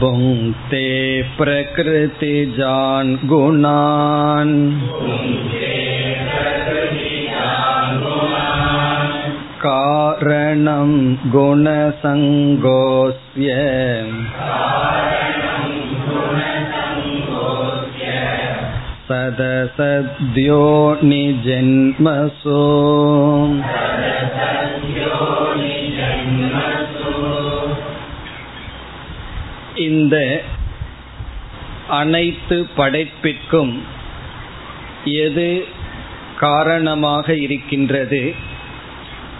[0.00, 0.88] भुङ्क्ते
[1.38, 4.54] प्रकृतिजान् गुणान्
[9.66, 10.90] कारणं
[11.36, 12.26] गुणसङ्गोऽस्य
[19.07, 20.65] सदसद्यो
[21.03, 22.61] निजन्मसो
[29.81, 30.15] இந்த
[31.89, 33.71] அனைத்து படைப்பிற்கும்
[35.21, 35.47] எது
[36.39, 38.21] காரணமாக இருக்கின்றது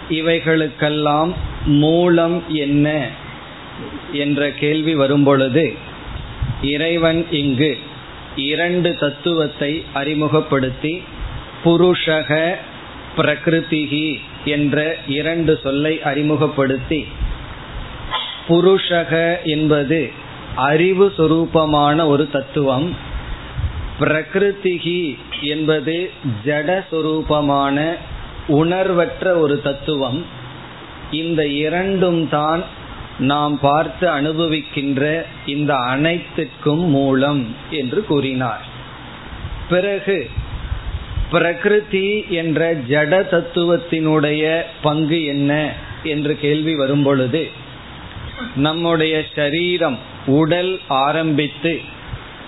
[0.08, 1.30] இவைகளுக்கெல்லாம்
[1.82, 2.88] மூலம் என்ன
[4.12, 5.64] என்ற கேள்வி வரும்பொழுது
[6.62, 7.72] இறைவன் இங்கு
[8.37, 11.03] இரண்டு தத்துவத்தை அறிமுகப்படுத்தி
[11.63, 12.55] புருஷக
[13.17, 17.07] பிரகிருதிகி என்ற இரண்டு சொல்லை அறிமுகப்படுத்தி
[18.47, 20.11] புருஷக என்பது
[20.55, 22.95] அறிவு சுரூபமான ஒரு தத்துவம்
[23.99, 26.11] பிரகிருதிகி என்பது
[26.45, 27.95] ஜடஸ்வரூபமான
[28.47, 30.25] உணர்வற்ற ஒரு தத்துவம்.
[31.11, 32.63] இந்த இரண்டும் தான்
[33.19, 38.65] நாம் பார்த்து அனுபவிக்கின்ற இந்த அனைத்துக்கும் மூலம் என்று கூறினார்.
[39.69, 40.29] பிறகு
[41.31, 47.47] பிரகிருதி என்ற ஜட தத்துவத்தினுடைய பங்கு என்ன என்று கேள்வி வரும்பொழுது
[48.55, 51.81] நம்முடைய சரீரம் உடல் ஆரம்பித்து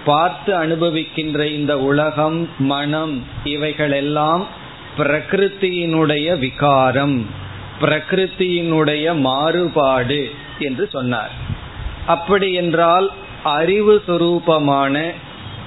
[0.06, 4.48] பார்த்து அனுபவிக்கின்ற இந்த உலகம் மனம் இவைகளெல்லாம்
[4.98, 7.26] பிரகிருத்தியினுடைய விகாரம்
[7.82, 11.32] பிரகிருத்தியினுடைய மாறுபாடு என்று சொன்னார்.
[12.08, 13.12] அப்படி என்றால்
[13.44, 15.12] அறிவு சுரூபமான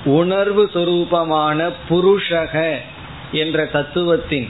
[0.04, 2.76] உணர்வு சுரூபமான புருஷக
[3.32, 4.48] என்ற தத்துவத்தின்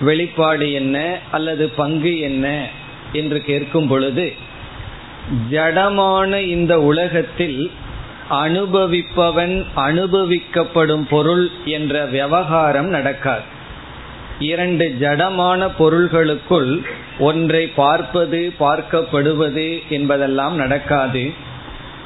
[0.00, 2.66] வெளிப்பாடு என்ன அல்லது பங்கு என்ன
[3.12, 4.34] என்று கேட்கும் பொழுது
[5.50, 7.70] ஜடமான இந்த உலகத்தில்
[8.30, 13.58] அனுபவிப்பவன் அனுபவிக்கப்படும் பொருள் என்ற விவகாரம் நடக்காது.
[14.40, 16.82] இரண்டு ஜடமான பொருள்களுக்குள்
[17.18, 21.32] ஒன்றை பார்ப்பது பார்க்கப்படுவது என்பதெல்லாம் நடக்காது.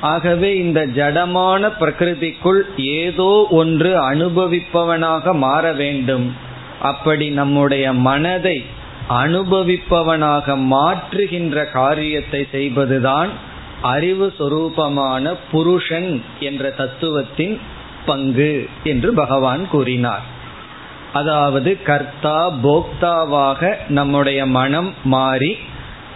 [0.01, 6.37] ஆகவே இந்த ஜடமான பிரகிருதிக்குள் ஏதோ ஒன்று அனுபவிப்பவனாக மாற வேண்டும்.
[6.83, 8.65] அப்படி நம்முடைய மனதை
[9.09, 13.31] அனுபவிப்பவனாக மாற்றுகின்ற காரியத்தை செய்வதுதான்
[13.81, 17.59] அறிவு சொரூபமான புருஷன் என்ற தத்துவத்தின்
[18.07, 20.33] பங்கு என்று பகவான் கூறினார்.
[21.15, 25.53] அதாவது கர்த்தா போக்தாவாக நம்முடைய மனம் மாறி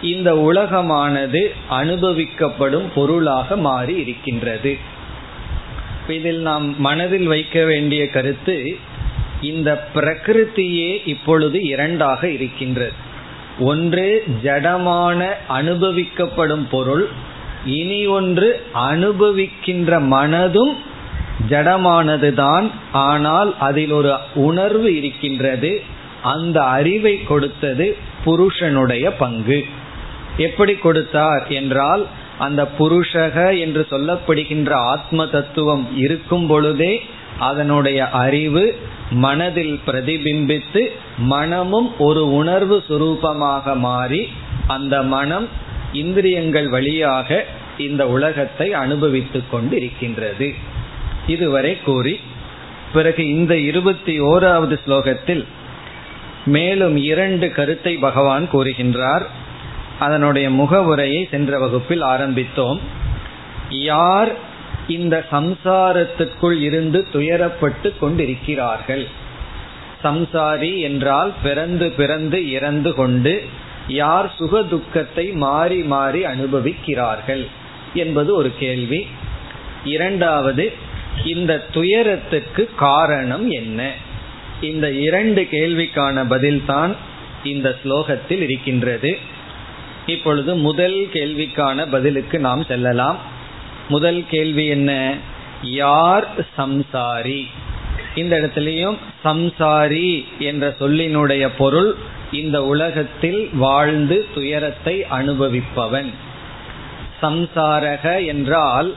[0.01, 1.41] இந்த உலகமானது
[1.79, 4.73] அனுபவிக்கப்படும் பொருளாக மாறி இருக்கின்றது.
[6.07, 8.55] இதில் நாம் மனதில் வைக்க வேண்டிய கருத்து
[9.41, 12.95] இந்த பிரகிருத்தியே இப்பொழுது இரண்டாக இருக்கின்றது.
[13.61, 14.07] ஒன்று
[14.43, 15.19] ஜடமான
[15.59, 17.05] அனுபவிக்கப்படும் பொருள்
[17.77, 18.49] இனி ஒன்று
[18.89, 20.73] அனுபவிக்கின்ற மனதும்
[21.49, 22.71] ஜடமானதுதான்.
[22.91, 25.81] ஆனால் அதில் ஒரு உணர்வு இருக்கின்றது.
[26.21, 29.65] அந்த அறிவை கொடுத்தது புருஷனுடைய பங்கு.
[30.37, 32.07] எப்படி கொடுத்தார் என்றால்
[32.37, 37.01] அந்த புருஷக என்று சொல்லப்படுகின்ற ஆத்ம தத்துவம் இருக்கும் பொழுதே
[37.39, 38.75] அதனுடைய அறிவு
[39.11, 44.29] மனதில் பிரதிபிம்பித்து மனமும் ஒரு உணர்வு சுரூபமாக மாறி
[44.67, 45.47] அந்த மனம்
[45.91, 47.45] இந்திரியங்கள் வழியாக
[47.77, 50.53] இந்த உலகத்தை அனுபவித்துக் கொண்டு இருக்கின்றது
[51.35, 52.15] இதுவரை கூறி
[52.93, 55.43] பிறகு இந்த இருபத்தி ஓராவது ஸ்லோகத்தில்
[56.45, 59.25] மேலும் இரண்டு கருத்தை பகவான் கூறுகின்றார்.
[59.99, 62.79] அதனுடைய முகவுரையை சென்ற வகுப்பில் ஆரம்பித்தோம்.
[63.69, 64.31] யார்
[64.87, 69.05] இந்த சம்சாரத்துக்குள் இருந்து துயரப்பட்டு கொண்டிருக்கிறார்கள்?
[70.03, 73.33] சம்சாரி என்றால் பிறந்து பிறந்து இறந்து கொண்டு
[74.01, 77.43] யார் சுக துக்கத்தை மாறி மாறி அனுபவிக்கிறார்கள்
[77.93, 79.01] என்பது ஒரு கேள்வி.
[79.85, 80.65] இரண்டாவது
[81.25, 83.91] இந்த துயரத்துக்கு காரணம் என்ன?
[84.61, 86.95] இந்த இரண்டு கேள்விக்கான பதில்தான்
[87.43, 89.17] இந்த ஸ்லோகத்தில் இருக்கின்றது.
[90.05, 93.17] இப்பொழுது முதல் கேள்விக்கான பதிலுக்கு நாம் செல்லலாம்.
[93.89, 95.17] முதல் கேள்வி என்ன?
[95.61, 96.27] யார்
[96.57, 97.45] சம்சாரி?
[98.15, 101.95] இந்த இடத்துலையும் சம்சாரி என்ற சொல்லினுடைய பொருள்
[102.31, 106.13] இந்த உலகத்தில் வாழ்ந்து துயரத்தை அனுபவிப்பவன்.
[107.21, 108.95] சம்சாரக என்றால்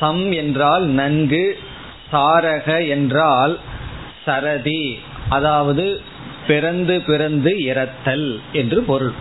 [0.00, 1.44] சம் என்றால் நன்கு
[2.12, 3.54] சாரக என்றால்
[4.24, 4.82] சரதி
[5.28, 5.84] அதாவது
[6.46, 9.14] பிறந்து பிறந்து இறத்தல் என்று பொருள்.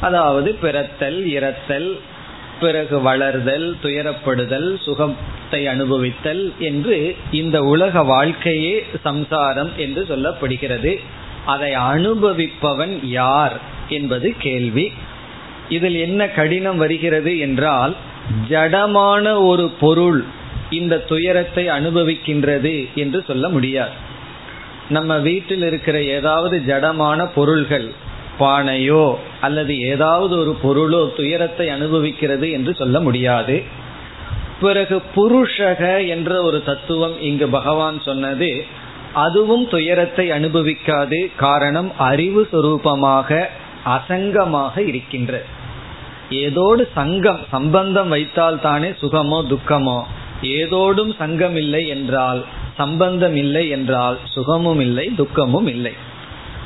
[0.00, 1.90] அதாவது பிறத்தல் இறத்தல்
[2.60, 6.96] பிறகு வளர்தல் துயரப்படுதல் சுகத்தை அனுபவித்தல் என்று
[7.30, 10.92] இந்த உலக வாழ்க்கையே சம்சாரம் என்று சொல்லப்படுகிறது.
[11.46, 13.56] அதை அனுபவிப்பவன் யார்
[13.88, 14.86] என்பது கேள்வி.
[15.68, 17.94] இதில் என்ன கடினம் வருகிறது என்றால்
[18.48, 20.24] ஜடமான ஒரு பொருள்
[20.70, 23.90] இந்த துயரத்தை அனுபவிக்கின்றது என்று சொல்ல முடியாது.
[24.88, 27.92] நம்ம வீட்டில் இருக்கிற ஏதாவது ஜடமான பொருள்கள்
[28.40, 33.62] பானையோ அல்லது ஏதாவது ஒரு பொருளோ துயரத்தை அனுபவிக்கிறது என்று சொல்ல முடியாது.
[34.60, 38.64] பிறகு புருஷக என்ற ஒரு தத்துவம் இங்கு பகவான் சொன்னது
[39.12, 43.46] அதுவும் துயரத்தை அனுபவிக்காது காரணம் அறிவு சுரூபமாக
[43.84, 45.42] அசங்கமாக இருக்கின்ற
[46.30, 50.02] ஏதோடு சங்கம் சம்பந்தம் வைத்தால் தானே சுகமோ துக்கமோ.
[50.42, 52.44] ஏதோடும் சங்கம் இல்லை என்றால்
[52.76, 55.92] சம்பந்தம் இல்லை என்றால் சுகமும் இல்லை துக்கமும் இல்லை.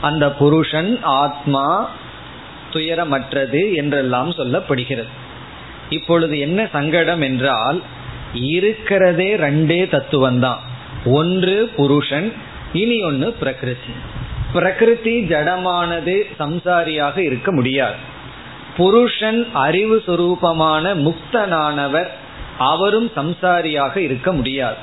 [0.01, 1.91] அந்த புருஷன் ஆத்மா
[2.73, 5.09] துயரமற்றது என்றெல்லாம் சொல்லப்படுகிறது.
[5.91, 7.83] இப்பொழுது என்ன சங்கடம் என்றால்
[8.33, 10.59] இருக்கிறதே ரெண்டே தத்துவம் தான்
[11.05, 12.33] ஒன்று புருஷன்
[12.73, 13.93] இனி ஒன்று பிரகிருதி.
[14.53, 18.12] பிரகிருதி ஜடமானது சம்சாரியாக இருக்க முடியாது.
[18.77, 22.07] புருஷன் அறிவு சுரூபமான முக்தனானவர்
[22.59, 24.77] அவரும் சம்சாரியாக இருக்க முடியாது.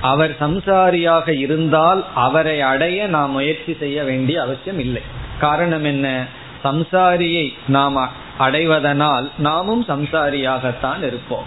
[0.00, 5.02] அவர் சம்சாரியாக இருந்தால் அவரை அடைய நாம் முயற்சி செய்ய வேண்டிய அவசியம் இல்லை.
[5.38, 6.26] காரணம் என்ன?
[6.64, 11.46] சம்சாரியை நாம் அடைவதனால் நாமும் சம்சாரியாகத்தான் இருப்போம்.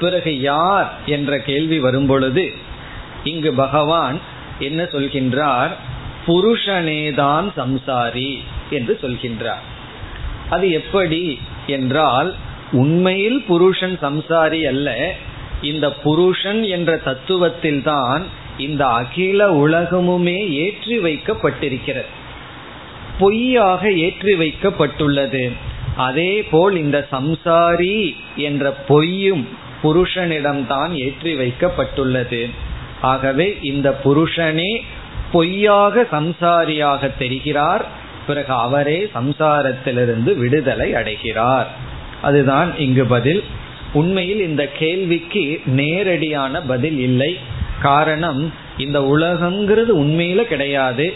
[0.00, 2.52] பிறகு யார் என்ற கேள்வி வரும்பொழுது
[3.24, 4.20] இங்கு பகவான்
[4.58, 5.70] என்ன சொல்கின்றார்?
[6.26, 8.38] புருஷனேதான் சம்சாரி
[8.70, 9.64] என்று சொல்கின்றார்.
[10.50, 12.30] அது எப்படி என்றால்
[12.72, 14.88] உண்மையில் புருஷன் சம்சாரி அல்ல
[15.62, 18.22] இந்த புருஷன் என்ற தத்துவத்தில் தான்
[18.58, 22.10] இந்த அகில உலகமுமே ஏற்றி வைக்கப்பட்டிருக்கிறது.
[23.18, 25.50] பொய்யாக ஏற்றி வைக்கப்பட்டுள்ளது.
[25.96, 29.48] அதே போல் இந்த சம்சாரி என்ற பொய்யும்
[29.82, 32.42] புருஷனிடம்தான் ஏற்றி வைக்கப்பட்டுள்ளது.
[33.00, 34.72] ஆகவே இந்த புருஷனே
[35.32, 37.84] பொய்யாக சம்சாரியாக தெரிகிறார்.
[38.30, 41.68] பிறகு அவரே சம்சாரத்திலிருந்து விடுதலை அடைகிறார்.
[42.22, 43.42] அதுதான் இங்கு பதில்.
[43.92, 45.44] உண்மையில் இந்த கேள்விக்கு
[45.80, 47.32] நேரடியான பதில் இல்லை.
[47.82, 51.06] காரணம் இந்த உலகங்கிறது உண்மையில கிடையாது.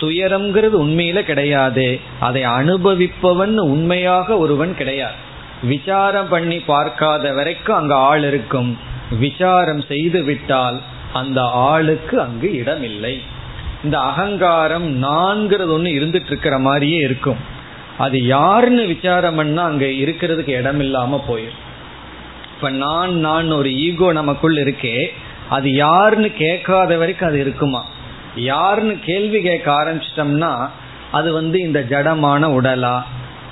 [0.00, 1.86] துயரம்ங்கிறது உண்மையில கிடையாது.
[2.20, 5.18] அதை அனுபவிப்பவன் உண்மையாக ஒருவன் கிடையாது.
[5.62, 8.78] விசாரம் பண்ணி பார்க்காத வரைக்கும் அங்கு ஆள் இருக்கும்.
[9.18, 10.80] விசாரம் செய்து விட்டால்
[11.12, 11.40] அந்த
[11.70, 13.14] ஆளுக்கு அங்கு இடமில்லை.
[13.14, 13.40] இல்லை
[13.84, 17.40] இந்த அகங்காரம் நான்கிறது ஒன்று இருந்துட்டு இருக்கிற மாதிரியே இருக்கும்.
[17.98, 21.60] அது யாருன்னு விசாரம் பண்ணா அங்க இருக்கிறதுக்கு இடம் இல்லாம போயிடும்
[22.54, 24.96] இப்ப நான் நான் ஒரு ஈகோ நமக்குள் இருக்கே
[25.48, 27.84] அது யாருன்னு கேட்காத வரைக்கும் அது இருக்குமா?
[28.36, 30.68] யாருன்னு கேள்வி கேட்க ஆரம்பிச்சிட்டோம்னா
[31.10, 33.02] அது வந்து இந்த ஜடமான உடலா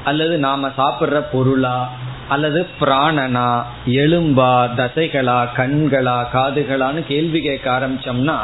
[0.05, 1.89] அல்லது நாம சாப்பிட்ற பொருளா
[2.29, 3.49] அல்லது பிராணனா
[3.87, 8.39] எலும்பா தசைகளா கண்களா காதுகளான்னு கேள்வி கேட்க ஆரம்பிச்சோம்னா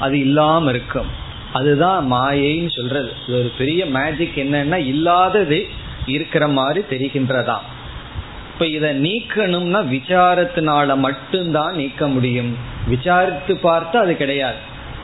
[0.00, 1.10] அது இல்லாம இருக்கும்.
[1.52, 3.12] அதுதான் மாயைன்னு சொல்றது.
[3.28, 5.66] இது ஒரு பெரிய மேஜிக் என்னன்னா இல்லாதது
[6.06, 7.66] இருக்கிற மாதிரி தெரிகின்றதாம்
[8.52, 12.56] இப்ப இதை நீக்கணும்னா விசாரத்தினால மட்டும்தான் நீக்க முடியும்.
[12.88, 14.56] விசாரித்து பார்த்தா அது கிடையாது.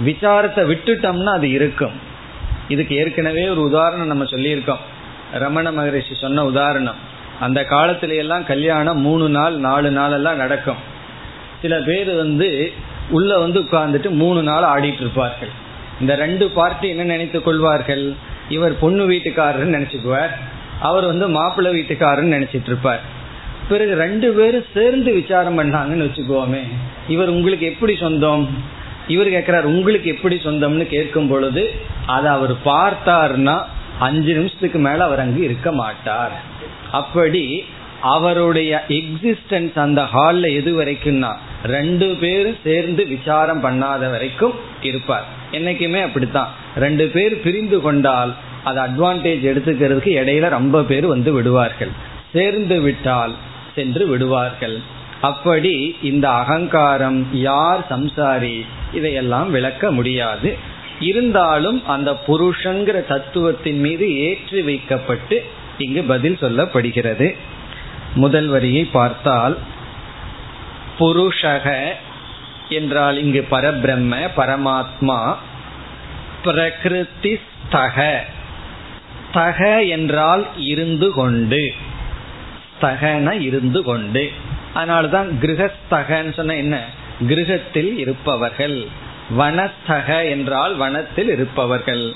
[0.06, 1.92] விசாரத்தை விட்டுட்டோம்னா அது இருக்கும்.
[2.68, 4.82] இதுக்கு ஏற்கனவே ஒரு உதாரணம் நம்ம சொல்லியிருக்கோம்.
[5.32, 6.94] ரமண மகரிஷி சொன்ன உதாரணம்.
[7.40, 10.76] அந்த காலத்துல எல்லாம் கல்யாணம் மூணு நாள் நாலு நாள் எல்லாம் நடக்கும்.
[11.62, 12.72] சில பேர் வந்து
[13.10, 15.66] உள்ள வந்து உட்கார்ந்துட்டு மூணு நாள் ஆடிட்டு இருப்பார்கள்.
[16.00, 18.14] இந்த ரெண்டு பார்ட்டி என்ன நினைத்துக் கொள்வார்கள்?
[18.48, 20.34] இவர் பொண்ணு வீட்டுக்காரர்னு நினைச்சுக்குவார்.
[20.80, 23.00] அவர் வந்து மாப்பிள்ளை வீட்டுக்காரன்னு நினைச்சிட்டு இருப்பார்.
[23.68, 26.62] பிறகு ரெண்டு பேரும் சேர்ந்து விசாரம் பண்ணாங்கன்னு வச்சுக்கோமே
[27.08, 28.48] இவர் உங்களுக்கு எப்படி சொந்தம்?
[29.06, 31.72] இவர் கேட்கிறார் உங்களுக்கு எப்படி சொந்தம்னு கேட்கும் பொழுது
[32.06, 33.56] அதை அவர் பார்த்தார்னா
[33.98, 36.32] அஞ்சு நிமிஷத்துக்கு மேல அவர் அங்கு இருக்க மாட்டார்.
[36.92, 37.64] அப்படி
[38.00, 41.30] அவருடைய எக்ஸிஸ்டன்ஸ் அந்த ஹால்ல எது வரைக்கும்னா
[41.68, 45.26] ரெண்டு பேர் சேர்ந்து விசாரம் பண்ணாத வரைக்கும் இருப்பார்.
[45.52, 46.50] என்னைக்குமே அப்படித்தான்.
[46.76, 48.32] ரெண்டு பேர் பிரிந்து கொண்டால்
[48.64, 51.92] அது அட்வான்டேஜ் எடுத்துக்கிறதுக்கு இடையில ரொம்ப பேர் வந்து விடுவார்கள்.
[52.32, 53.34] சேர்ந்து விட்டால்
[53.74, 54.76] சென்று விடுவார்கள்.
[55.20, 58.56] அப்படி இந்த அகங்காரம் யார் சம்சாரி
[58.92, 60.50] இதையெல்லாம் விளக்க முடியாது.
[61.00, 65.36] இருந்தாலும் அந்த புருஷங்கிற தத்துவத்தின் மீது ஏற்றி வைக்கப்பட்டு
[65.78, 67.34] இங்கு பதில் சொல்லப்படுகிறது.
[68.14, 69.56] முதல் வரியை பார்த்தால்
[70.98, 71.92] புருஷக
[72.68, 75.36] என்றால் இங்கு பரபிரம்ம பரமாத்மா
[76.44, 77.40] பிரகிருதி
[77.72, 78.16] ஸ்தக.
[79.32, 81.74] தக என்றால் இருந்து கொண்டு.
[82.80, 84.32] ஸ்தகன இருந்து கொண்டு.
[84.74, 86.84] அதனால்தான் கிரகஸ்தகன்னு சொன்ன என்ன?
[87.28, 88.86] கிரகத்தில் இருப்பவர்கள்.
[89.38, 92.12] வனஸ்தக என்றால் வனத்தில் இருப்பவர்கள்.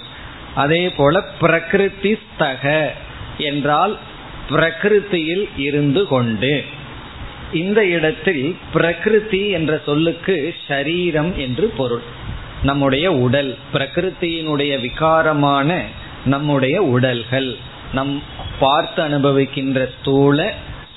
[0.54, 2.90] அதே போல பிரகிருதி ஸ்தக
[3.38, 3.98] என்றால்
[4.50, 6.64] பிரகிருத்தியில் இருந்து கொண்டு.
[7.52, 12.02] இந்த இடத்தில் பிரகிருதி என்ற சொல்லுக்கு ஷரீரம் என்று பொருள்.
[12.62, 15.80] நம்முடைய உடல் பிரகிருத்தியினுடைய விகாரமான
[16.24, 17.56] நம்முடைய உடல்கள்.
[17.92, 18.22] நம்
[18.58, 20.54] பார்த்து அனுபவிக்கின்ற ஸ்தூல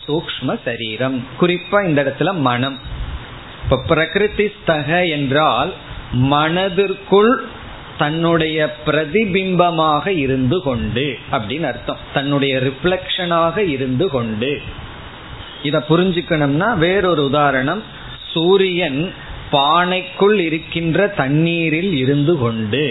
[0.08, 1.28] சூக்ம சரீரம்.
[1.42, 2.80] குறிப்பா இந்த இடத்துல மனம்.
[3.64, 5.74] இப்ப பிரகிருதி ஸ்தக என்றால்
[6.12, 7.44] மனதிற்குள்
[7.98, 11.98] தன்னுடைய பிரதிபிம்பமாக இருந்து கொண்டு அப்படின்னு அர்த்தம்.
[12.14, 14.62] தன்னுடைய ரிஃப்ளக்ஷனாக இருந்து கொண்டு.
[15.66, 17.84] இத புரிஞ்சுக்கணும்னா வேறொரு உதாரணம்.
[18.34, 19.14] சூரியன்
[19.52, 22.84] பானைக்குள் இருக்கின்ற தண்ணீரில் இருந்து கொண்டு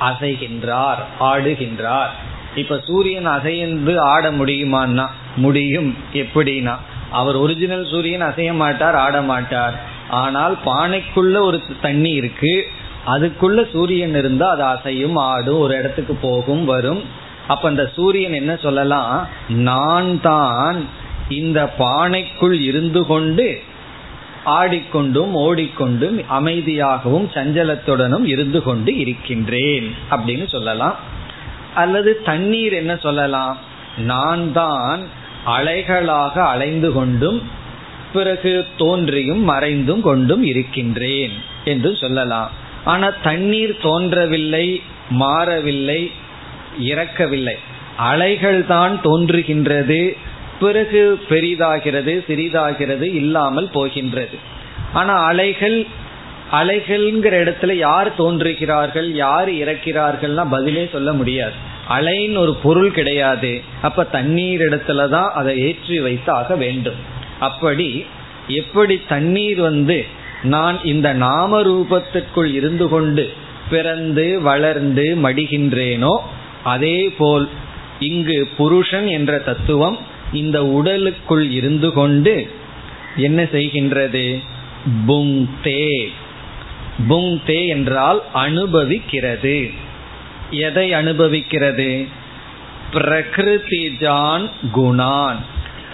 [0.00, 2.12] அசைகின்றார் ஆடுகின்றார்.
[2.54, 5.06] இப்ப சூரியன் அசைந்து ஆட முடியுமான்னா?
[5.36, 5.90] முடியும்.
[6.12, 6.74] எப்படின்னா?
[7.10, 9.76] அவர் ஒரிஜினல் சூரியன் அசைய மாட்டார் ஆட மாட்டார்.
[10.10, 12.54] ஆனால் பானைக்குள்ள ஒரு தண்ணி இருக்கு.
[13.06, 17.02] அதுக்குள்ள சூரியன் இருந்தா அது அசையும் ஆடும் ஒரு இடத்துக்கு போகும் வரும்.
[17.48, 19.28] அப்ப அந்த சூரியன் என்ன சொல்லலாம்?
[19.48, 20.78] நான் தான்
[21.28, 23.62] இந்த பானைக்குள் இருந்து கொண்டு
[24.46, 30.96] ஆடிக்கொண்டும் ஓடிக்கொண்டும் அமைதியாகவும் சஞ்சலத்துடனும் இருந்து கொண்டு இருக்கின்றேன் அப்படின்னு சொல்லலாம்.
[31.74, 33.58] அல்லது தண்ணீர் என்ன சொல்லலாம்?
[33.96, 35.00] நான் தான்
[35.46, 37.42] அலைகளாக அலைந்து கொண்டும்
[38.12, 41.32] பிறகு தோன்றியும் மறைந்தும் கொண்டும் இருக்கின்றேன்
[41.64, 42.50] என்று சொல்லலாம்.
[42.84, 46.10] ஆனால் தண்ணீர் தோன்றவில்லை மாறவில்லை
[46.78, 47.54] இறக்கவில்லை.
[47.96, 50.16] அலைகள் தான் தோன்றுகின்றது.
[50.62, 54.36] பிறகு பெரிதாகிறது சிறிதாகிறது இல்லாமல் போகின்றது.
[55.00, 55.78] ஆனால் அலைகள்
[56.60, 61.56] அலைகள்ங்கிற இடத்துல யார் தோன்றுகிறார்கள் யார் இறக்கிறார்கள்னா பதிலே சொல்ல முடியாது.
[61.96, 63.52] அலைன்னு ஒரு பொருள் கிடையாது.
[63.86, 66.98] அப்ப தண்ணீர் இடத்துல தான் அதை ஏற்றி வைத்தாக வேண்டும்.
[67.48, 67.88] அப்படி
[68.60, 69.98] எப்படி தண்ணீர் வந்து
[70.54, 73.24] நான் இந்த நாம ரூபத்திற்குள் இருந்து கொண்டு
[73.72, 76.14] பிறந்து வளர்ந்து மடிகின்றேனோ
[76.72, 77.46] அதே போல்
[78.08, 79.96] இங்கு புருஷன் என்ற தத்துவம்
[80.32, 82.50] இந்த உடலுக்குள் இருந்து கொண்டு
[83.16, 84.42] என்ன செய்கின்றது?
[85.08, 86.08] புங்தே.
[87.08, 89.70] புங்தே என்றால் அனுபவிக்கிறது.
[90.50, 92.06] எதை அனுபவிக்கிறது?
[92.92, 95.36] பிரகிருதிஜான் குணான்.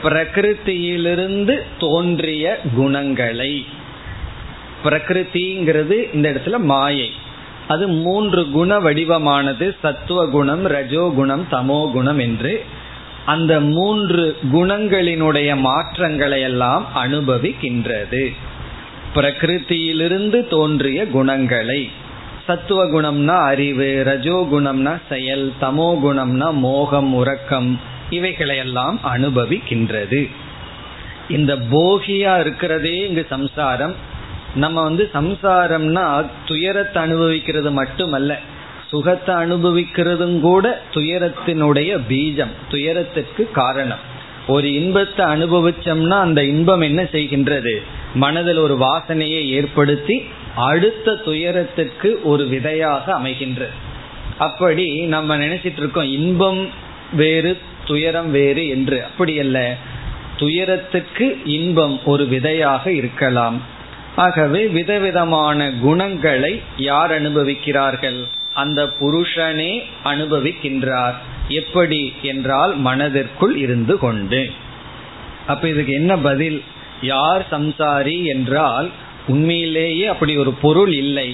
[0.03, 3.67] பிரகிருத்தியிலிருந்து தோன்றிய குணங்களை.
[4.85, 7.11] பிரகிருதிங்கிறது இந்த இடத்துல மாயை.
[7.69, 9.77] அது மூன்று குண வடிவமானது.
[9.83, 12.65] சத்துவ குணம் ரஜோ குணம் தமோ குணம் என்று
[13.29, 18.23] அந்த மூன்று குணங்களினுடைய மாற்றங்களை எல்லாம் அனுபவிக்கின்றது.
[19.15, 21.81] பிரகிருத்தியிலிருந்து தோன்றிய குணங்களை.
[22.47, 27.71] சத்துவ குணம்னா அறிவு ரஜோ குணம்னா செயல் தமோ குணம்னா மோகம் உறக்கம்
[28.11, 30.23] இவைகளையெல்லாம் அனுபவிக்கின்றது.
[31.29, 33.95] இந்த போகியா இருக்கிறதே இங்கு சம்சாரம்.
[34.55, 36.05] நம்ம வந்து சம்சாரம்னா
[36.47, 38.33] துயரத்தை அனுபவிக்கிறது மட்டுமல்ல.
[38.91, 43.99] சுகத்தை அனுபவிக்கிறதும் கூட துயரத்தினுடைய பீஜம் துயரத்திற்கு காரணம்.
[44.47, 47.83] ஒரு இன்பத்தை அனுபவிச்சோம்னா அந்த இன்பம் என்ன செய்கின்றது?
[48.15, 50.25] மனதில் ஒரு வாசனையை ஏற்படுத்தி
[50.57, 53.69] அடுத்த துயரத்துக்கு ஒரு விதையாக அமைகின்றது.
[54.39, 56.69] அப்படி நம்ம நினைச்சிட்டு இருக்கோம் இன்பம்
[57.13, 59.05] வேறு துயரம் வேறு என்று.
[59.05, 59.77] அப்படி அல்ல.
[60.37, 63.63] துயரத்துக்கு இன்பம் ஒரு விதையாக இருக்கலாம்.
[64.17, 68.27] ஆகவே விதவிதமான குணங்களை யார் அனுபவிக்கிறார்கள்?
[68.59, 69.73] அந்த புருஷனே
[70.05, 71.17] அனுபவிக்கின்றார்.
[71.61, 74.41] எப்படி என்றால் மனதிற்குள் இருந்து கொண்டு.
[75.47, 76.59] அப்ப இதுக்கு என்ன பதில்?
[77.03, 78.89] யார் சம்சாரி என்றால்
[79.27, 81.29] உண்மையிலேயே அப்படி ஒரு பொருள் இல்லை.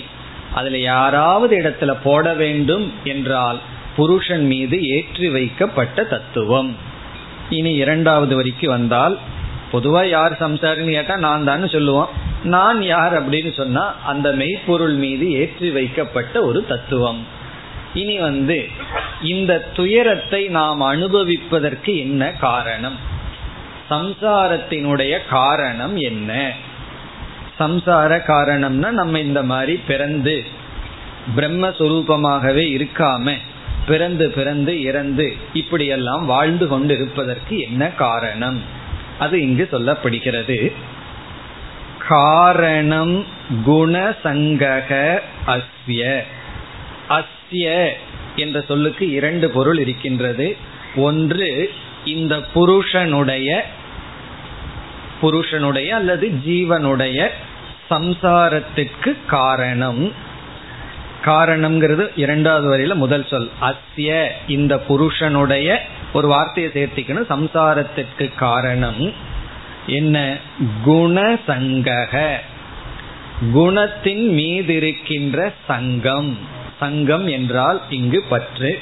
[0.54, 3.58] அதுல யாராவது இடத்துல போட வேண்டும் என்றால்
[3.96, 6.70] புருஷன் மீது ஏற்றி வைக்கப்பட்ட தத்துவம்.
[7.50, 9.14] இனி இரண்டாவது வரிக்கு வந்தால்
[9.74, 12.10] பொதுவா யார் சம்சாரின்னு கேட்டா நான் தான் சொல்லுவோம்.
[12.44, 17.22] நான் யார் அப்படின்னு சொன்னா அந்த மெய்ப்பொருள் மீது ஏற்றி வைக்கப்பட்ட ஒரு தத்துவம்.
[17.94, 18.58] இனி வந்து
[19.22, 22.96] இந்த துயரத்தை நாம் அனுபவிப்பதற்கு என்ன காரணம்?
[23.90, 26.30] சம்சாரத்தினுடைய காரணம் என்ன?
[27.58, 30.36] சம்சார காரணம்னா நம்ம இந்த மாதிரி பிறந்து
[31.36, 33.36] பிரம்மஸ்வரூபமாகவே இருக்காம
[33.86, 38.82] பிறந்து பிறந்து இறந்து இப்படியெல்லாம் வாழ்ந்து கொண்டு இருப்பதற்கு என்ன காரணம்?
[39.18, 40.72] அது இங்கு சொல்லப்படுகிறது.
[42.08, 43.24] காரணம்
[43.66, 46.20] குணசங்கக அஸ்ய.
[47.08, 47.88] அஸ்ய
[48.36, 50.56] என்ற சொல்லுக்கு இரண்டு பொருள் இருக்கின்றது.
[50.96, 51.72] ஒன்று
[52.04, 53.64] இந்த புருஷனுடைய
[55.20, 57.28] புருஷனுடைய அல்லது ஜீவனுடைய
[57.90, 60.12] சம்சாரத்திற்கு காரணம்.
[61.24, 63.50] காரணம்ங்கிறது இரண்டாவது வரையில முதல் சொல்.
[63.60, 67.30] அஸ்ய இந்த புருஷனுடைய ஒரு வார்த்தையை சேர்த்திக்கணும்.
[67.30, 69.12] சம்சாரத்திற்கு காரணம்
[69.86, 70.36] என்ன?
[70.86, 72.36] குணசங்கக
[73.54, 76.38] குணத்தின் மீது இருக்கின்ற சங்கம்.
[76.80, 78.78] சங்கம் என்றால் இங்கு பற்று.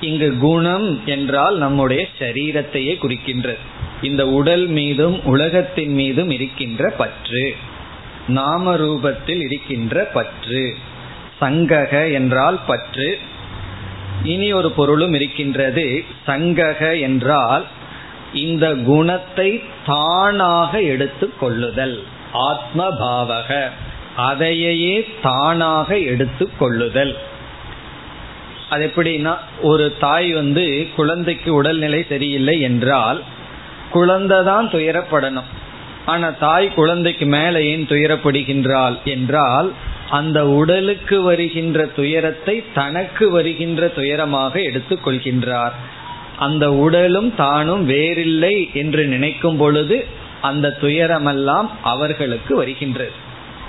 [0.00, 3.58] இங்கு குணம் என்றால் நம்முடைய சரீரத்தையே குறிக்கின்றது.
[4.02, 7.56] இந்த உடல் மீதும் உலகத்தின் மீதும் இருக்கின்ற பற்று.
[8.28, 10.76] நாம ரூபத்தில் இருக்கின்ற பற்று.
[11.40, 13.18] சங்கக என்றால் பற்று.
[14.24, 16.04] இனி ஒரு பொருளும் இருக்கின்றது.
[16.26, 17.64] சங்கக என்றால்
[18.32, 22.02] இந்த குணத்தை தானாக எடுத்து கொள்ளுதல்.
[22.32, 23.70] ஆத்ம பாவக
[24.16, 27.16] அதையே தானாக எடுத்து கொள்ளுதல்.
[28.70, 33.22] அது எப்படின்னா ஒரு தாய் வந்து குழந்தைக்கு உடல்நிலை சரியில்லை என்றால்
[33.90, 35.50] குழந்தை தான் துயரப்படணும்.
[36.06, 39.72] ஆனா தாய் குழந்தைக்கு மேலே ஏன் துயரப்படுகின்றாள் என்றால்
[40.10, 45.72] அந்த உடலுக்கு வருகின்ற துயரத்தை தனக்கு வருகின்ற துயரமாக எடுத்துக் கொள்கின்றார்.
[46.36, 50.06] அந்த உடலும் தானும் வேறில்லை என்று நினைக்கும் பொழுது
[50.40, 53.12] அந்த துயரமெல்லாம் அவர்களுக்கு வருகின்றது.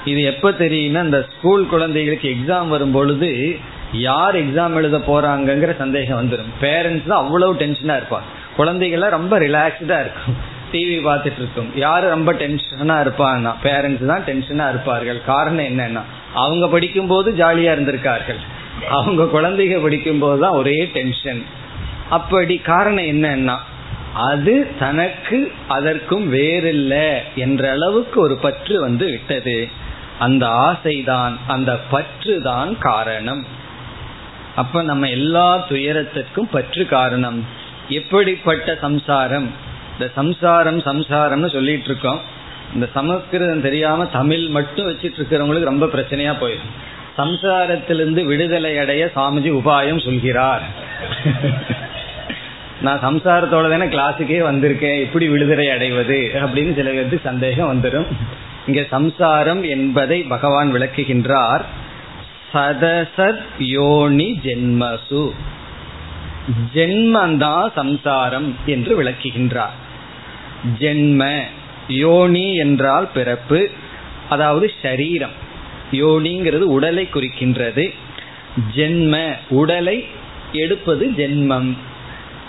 [0.06, 3.58] இது எப்ப தெரியும்னா அந்த ஸ்கூல் குழந்தைகளுக்கு எக்ஸாம் வரும் பொழுது
[3.92, 8.30] யார் எக்ஸாம் எழுத போறாங்கிற சந்தேகம் வந்துடும் பேரண்ட்ஸ் தான் அவ்வளவு டென்ஷனா இருப்பாங்க.
[8.58, 10.53] குழந்தைகள்லாம் ரொம்ப ரிலாக்ஸ்டா இருக்கும்.
[10.74, 15.20] டிவி பார்த்துட்டு இருக்கும் யாரு ரொம்ப டென்ஷனா இருப்பாங்கன்னா பேரண்ட்ஸ் தான் டென்ஷனா இருப்பார்கள்.
[15.26, 16.04] காரணம் என்னன்னா
[16.34, 18.42] அவங்க படிக்கும் போது ஜாலியா இருந்திருக்கார்கள்.
[18.90, 21.44] அவங்க குழந்தைங்க படிக்கும் போது தான் ஒரே டென்ஷன்
[22.10, 23.58] அப்படி காரணம் என்னன்னா
[24.14, 29.58] அது தனக்கு அதற்கும் வேறில்லை என்ற அளவுக்கு ஒரு பற்று வந்து விட்டது.
[30.20, 33.46] அந்த ஆசைதான் அந்த பற்று தான் காரணம்.
[34.56, 37.40] அப்ப நம்ம எல்லா துயரத்திற்கும் பற்று காரணம்.
[37.90, 39.72] எப்படிப்பட்ட சம்சாரம்?
[40.00, 42.22] இந்த சம்சாரம் சம்சாரம்னு சொல்லிட்டு இருக்கோம்
[42.74, 46.74] இந்த சமஸ்கிருதம் தெரியாம தமிழ் மட்டும் வச்சிட்டு இருக்கிறவங்களுக்கு ரொம்ப பிரச்சனையா போயிடும்.
[47.18, 50.62] சம்சாரத்திலிருந்து விடுதலை அடைய சாமிஜி உபாயம் சொல்கிறார்.
[52.82, 55.00] நான் சம்சாரத்தோட தானே கிளாஸுக்கே வந்திருக்கேன்.
[55.00, 58.06] எப்படி விடுதலை அடைவது அப்படின்னு சில பேருக்கு சந்தேகம் வந்துடும்
[58.68, 61.64] இங்க சம்சாரம் என்பதை பகவான் விளக்குகின்றார்.
[62.54, 65.24] சதசத் யோனி ஜென்மசு.
[66.74, 69.78] ஜென்மந்தா சம்சாரம் என்று விளக்குகின்றார்.
[70.80, 71.42] ஜென்ம
[71.88, 73.70] யோனி என்றால் பிறப்பு
[74.30, 75.36] அதாவது ஷரீரம்
[75.92, 77.94] யோனிங்கிறது உடலை குறிக்கின்றது.
[78.76, 80.06] ஜென்ம உடலை
[80.52, 81.78] எடுப்பது ஜென்மம்.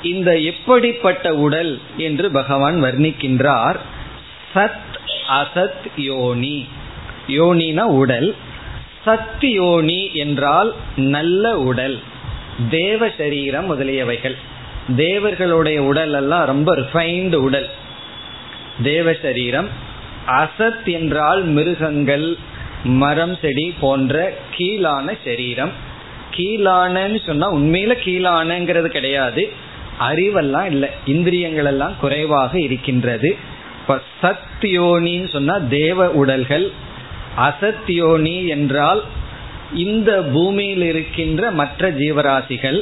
[0.02, 3.76] இந்த எப்படிப்பட்ட உடல் என்று பகவான் வர்ணிக்கின்றார்.
[4.54, 4.92] சத்
[5.28, 6.66] அசத் யோனி.
[7.28, 8.34] யோனினா உடல்.
[9.06, 12.00] சத் யோனி என்றால் நல்ல உடல்.
[12.70, 14.36] தேவ சரீரம் முதலியவைகள்.
[14.96, 17.68] தேவர்களுடைய உடல் எல்லாம் ரொம்ப ரிஃபைன்டு உடல்.
[18.82, 19.68] தேவ சரீரம்
[20.26, 22.36] அசத் என்றால் மிருகங்கள்
[22.84, 25.72] மரம் செடி போன்ற கீழான சரீரம்.
[26.30, 29.52] கீழானன்னு சொன்னா உண்மையில கீழானங்கிறது கிடையாது.
[30.00, 30.88] அறிவெல்லாம் இல்லை.
[31.06, 33.36] இந்திரியங்கள் எல்லாம் குறைவாக இருக்கின்றது.
[33.80, 36.72] இப்ப சத்யோனின்னு சொன்னா தேவ உடல்கள்.
[37.38, 39.04] அசத்யோனி என்றால்
[39.74, 42.80] இந்த பூமியில் இருக்கின்ற மற்ற ஜீவராசிகள்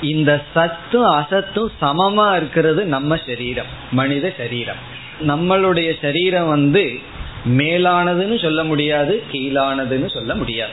[0.00, 4.76] இந்த சத்தும் அசத்தும் சமமா இருக்கிறது நம்ம சரீரம் மனித சரீரம்.
[5.26, 6.98] நம்மளுடைய சரீரம் வந்து
[7.48, 10.70] மேலானதுன்னு சொல்ல முடியாது கீழானதுன்னு சொல்ல முடியாது.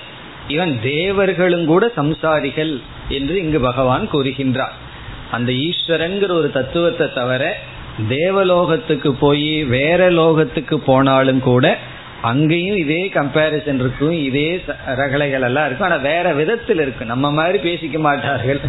[0.47, 4.75] இவன் தேவர்களும் கூட சம்சாரிகள் என்று இங்கு பகவான் கூறுகின்றார்.
[5.31, 7.57] அந்த ஈஸ்வரங்கிற ஒரு தத்துவத்தை தவிர
[8.09, 11.77] தேவலோகத்துக்கு போய் வேற லோகத்துக்கு போனாலும் கூட
[12.21, 15.87] அங்கேயும் இதே கம்பேரிசன் இருக்கும் இதே ரகலைகள் எல்லாம் இருக்கும்.
[15.87, 18.59] ஆனா வேற விதத்தில் இருக்கு நம்ம மாதிரி பேசிக்க மாட்டார்கள்.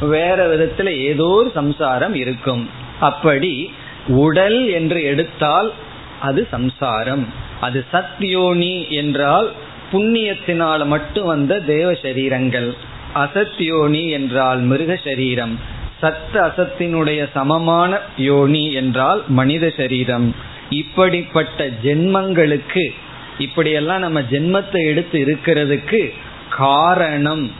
[0.00, 2.68] வேற விதத்துல ஏதோ ஒரு சம்சாரம் இருக்கும்.
[3.00, 3.70] அப்படி
[4.08, 5.72] உடல் என்று எடுத்தால்
[6.20, 7.26] அது சம்சாரம்.
[7.60, 9.52] அது சத்யோனி என்றால்
[9.92, 12.74] புண்ணியத்தினால் மட்டும் வந்த தேவ சரீரங்கள்.
[13.14, 15.58] அசத்யோனி என்றால் மிருக சரீரம்.
[16.02, 20.34] சத்த அசத்தினுடைய சமமான யோனி என்றால் மனித சரீரம்.
[20.70, 22.94] இப்படிப்பட்ட ஜென்மங்களுக்கு
[23.38, 26.12] இப்படியெல்லாம் நம்ம ஜென்மத்தை எடுத்து இருக்கிறதுக்கு
[26.50, 27.50] காரணம்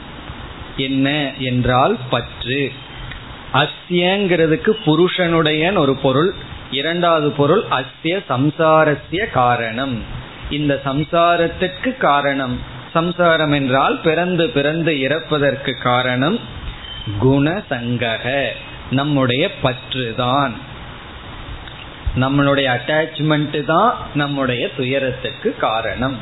[0.77, 2.73] என்ன என்றால் பற்று.
[3.53, 6.35] அஸ்யங்கிறதுக்கு புருஷனுடைய ஒரு பொருள்
[6.71, 10.03] இரண்டாவது பொருள் அஸ்ய சம்சாரஸ்ய காரணம்.
[10.51, 12.61] இந்த சம்சாரத்திற்கு காரணம்
[12.93, 16.39] சம்சாரம் என்றால் பிறந்து பிறந்து இறப்பதற்கு காரணம்
[17.23, 18.47] குணசங்கக
[18.91, 20.57] நம்முடைய பற்று தான்
[22.21, 26.17] நம்மளுடைய அட்டாச்மெண்ட் தான் நம்முடைய துயரத்துக்கு காரணம்.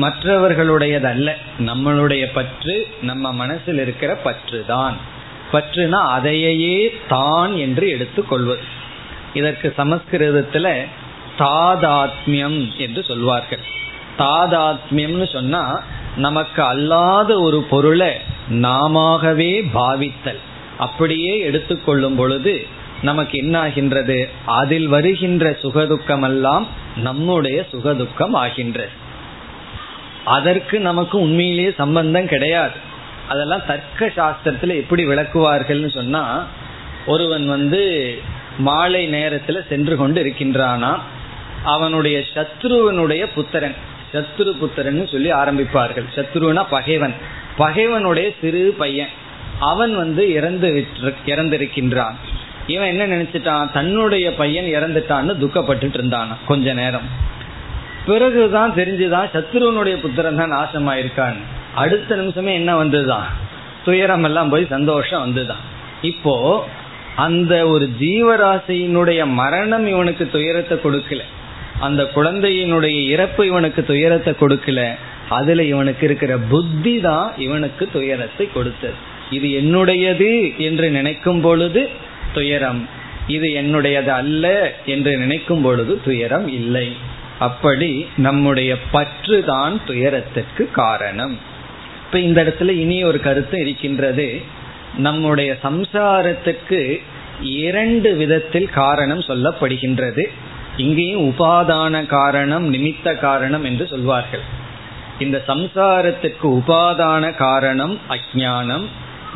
[0.00, 4.96] மற்றவர்களுடையதல்ல நம்மளுடைய பற்று நம்ம மனசில் இருக்கிற பற்று தான்
[5.52, 8.64] பற்றுனா அதையே தான் என்று எடுத்துக்கொள்வது
[9.34, 10.66] இதற்கு சமஸ்கிருதத்துல
[11.38, 13.64] தாதாத்மியம் என்று சொல்வார்கள்.
[14.18, 15.62] தாதாத்மியம்னு சொன்னா
[16.16, 18.12] நமக்கு அல்லாத ஒரு பொருளை
[18.50, 20.40] நாமவே பாவித்தல்.
[20.78, 22.54] அப்படியே எடுத்துக்கொள்ளும் பொழுது
[23.02, 28.88] நமக்கு என்ன ஆகின்றது அதில் வருகின்ற சுகதுக்கம் எல்லாம் நம்முடைய சுகதுக்கம் ஆகின்றது.
[30.24, 32.74] அதற்கு நமக்கு உண்மையிலேயே சம்பந்தம் கிடையாது.
[33.28, 36.46] அதெல்லாம் தர்க்க சாஸ்திரத்துல எப்படி விளக்குவார்கள்னு சொன்னா
[37.06, 38.18] ஒருவன் வந்து
[38.58, 40.98] மாலை நேரத்துல சென்று கொண்டு இருக்கின்றானா
[41.64, 43.74] அவனுடைய சத்ருவனுடைய புத்திரன்
[44.12, 46.04] சத்ரு புத்திரன் சொல்லி ஆரம்பிப்பார்கள்.
[46.14, 47.14] சத்ருனா பகைவன்.
[47.56, 49.08] பகைவனுடைய சிறு பையன்.
[49.60, 50.86] அவன் வந்து இறந்து
[51.26, 52.14] இறந்திருக்கின்றான்.
[52.68, 53.72] இவன் என்ன நினைச்சிட்டான்?
[53.72, 57.08] தன்னுடைய பையன் இறந்துட்டான்னு துக்கப்பட்டுட்டு இருந்தான் கொஞ்ச நேரம்.
[58.06, 61.38] பிறகுதான் தெரிஞ்சுதான் சத்ருவனுடைய புத்திரன் தான் நாசமாயிருக்கான்.
[61.74, 63.28] அடுத்த நிமிஷமே என்ன வந்ததுதான்?
[63.84, 65.64] துயரம் எல்லாம் போய் சந்தோஷம் வந்துதான்
[66.02, 66.34] இப்போ
[67.16, 71.22] அந்த ஒரு ஜீவராசியினுடைய மரணம் இவனுக்கு துயரத்தை கொடுக்கல.
[71.80, 74.82] அந்த குழந்தையினுடைய இறப்பு இவனுக்கு துயரத்தை கொடுக்கல.
[75.28, 78.94] அதுல இவனுக்கு இருக்கிற புத்தி தான் இவனுக்கு துயரத்தை கொடுத்தது.
[79.30, 82.88] இது என்னுடையது என்று நினைக்கும் பொழுது துயரம்.
[83.26, 86.96] இது என்னுடையது அல்ல என்று நினைக்கும் பொழுது துயரம் இல்லை.
[87.38, 91.38] அப்படி நம்முடைய பற்று தான் துயரத்திற்கு காரணம்.
[92.06, 94.42] இப்ப இந்த இடத்துல இனி ஒரு கருத்து இருக்கின்றது.
[94.96, 97.00] நம்முடைய சம்சாரத்துக்கு
[97.40, 100.24] இரண்டு விதத்தில் காரணம் சொல்லப்படுகின்றது.
[100.76, 104.40] இங்கேயும் உபாதான காரணம் நிமித்த காரணம் என்று சொல்வார்கள்.
[105.18, 108.86] இந்த சம்சாரத்துக்கு உபாதான காரணம் அஜானம்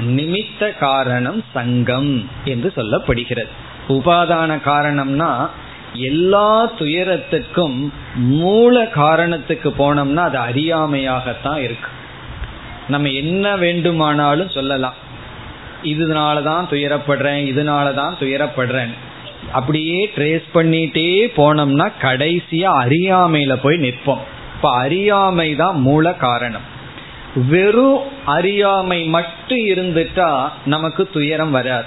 [0.01, 3.49] நிமித்த காரணம் சங்கம் என்று சொல்லப்படுகிறது.
[3.89, 5.49] உபாதான காரணம்னா
[5.95, 11.89] எல்லா துயரத்துக்கும் மூல காரணத்துக்கு போனோம்னா அது அறியாமையாகத்தான் இருக்கு.
[12.89, 14.95] நம்ம என்ன வேண்டுமானாலும் சொல்லலாம்.
[15.83, 18.91] இதனாலதான் துயரப்படுறேன் இதனால தான் துயரப்படுறேன்
[19.53, 24.23] அப்படியே ட்ரேஸ் பண்ணிட்டே போனோம்னா கடைசியா அறியாமையில போய் நிற்போம்.
[24.55, 26.72] இப்ப அறியாமை தான் மூல காரணம்.
[27.35, 31.85] வெறும் அறியாமை மட்டும் இருந்துட்டா நமக்கு துயரம் வராது.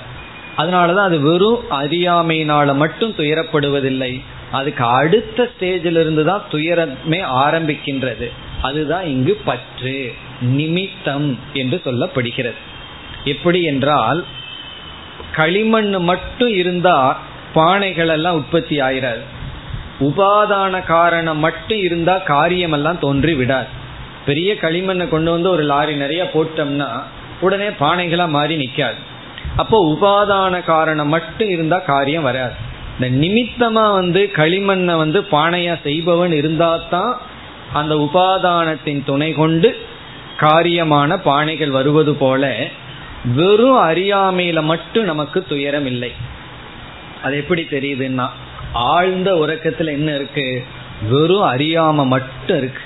[0.58, 4.22] அதனாலதான் அது வெறும் அறியாமையினால மட்டும் துயரப்படுவதில்லை.
[4.52, 8.32] அதுக்கு அடுத்த ஸ்டேஜில் இருந்து தான் துயரமே ஆரம்பிக்கின்றது.
[8.62, 12.62] அதுதான் இங்கு பற்று நிமித்தம் என்று சொல்லப்படுகிறது.
[13.24, 14.26] எப்படி என்றால்
[15.32, 17.20] களிமண் மட்டும் இருந்தா
[17.56, 19.24] பானைகள் எல்லாம் உற்பத்தி ஆயிராது.
[20.00, 23.84] உபாதான காரணம் மட்டும் இருந்தா காரியமெல்லாம் தோன்றி விடாது
[24.26, 26.90] பெரிய களிமண்ணை கொண்டு வந்து ஒரு லாரி நிறைய போட்டோம்னா
[27.42, 29.00] உடனே பானைகளா மாறி நிக்காது.
[29.56, 32.54] அப்போ உபாதான காரணம் மட்டும் இருந்தா காரியம் வராது.
[33.00, 37.18] இந்த நிமித்தமா வந்து களிமண்ணை வந்து பானையா செய்பவன் இருந்தா தான்
[37.74, 39.70] அந்த உபாதானத்தின் துணை கொண்டு
[40.40, 42.56] காரியமான பானைகள் வருவது போல
[43.36, 46.12] வெறும் அறியாமையில மட்டும் நமக்கு துயரம் இல்லை.
[47.24, 48.28] அது எப்படி தெரியுதுன்னா
[48.74, 50.64] ஆழ்ந்த உறக்கத்துல என்ன இருக்கு?
[51.10, 52.84] வெறும் அறியாம மட்டும் இருக்கு.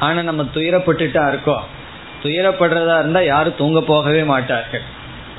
[0.00, 1.78] ஆனா நம்ம துயரப்பட்டுட்டா இருக்கோம்
[2.22, 4.80] துயரப்படுறதா இருந்தா யாரும் தூங்க போகவே மாட்டார்கள்.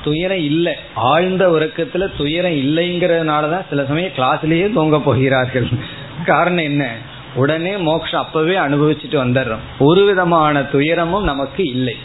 [0.04, 0.74] துயரம் இல்லை.
[0.94, 5.68] ஆழ்ந்த உறக்கத்துல துயரம் இல்லைங்கிறதுனாலதான் சில சமயம் கிளாஸ்லயே தூங்க போகிறார்கள்.
[6.26, 6.92] காரணம் என்ன?
[7.34, 9.62] உடனே மோட்சம் அப்பவே அனுபவிச்சுட்டு வந்துடுறோம்.
[9.78, 11.96] ஒரு விதமான துயரமும் நமக்கு இல்லை.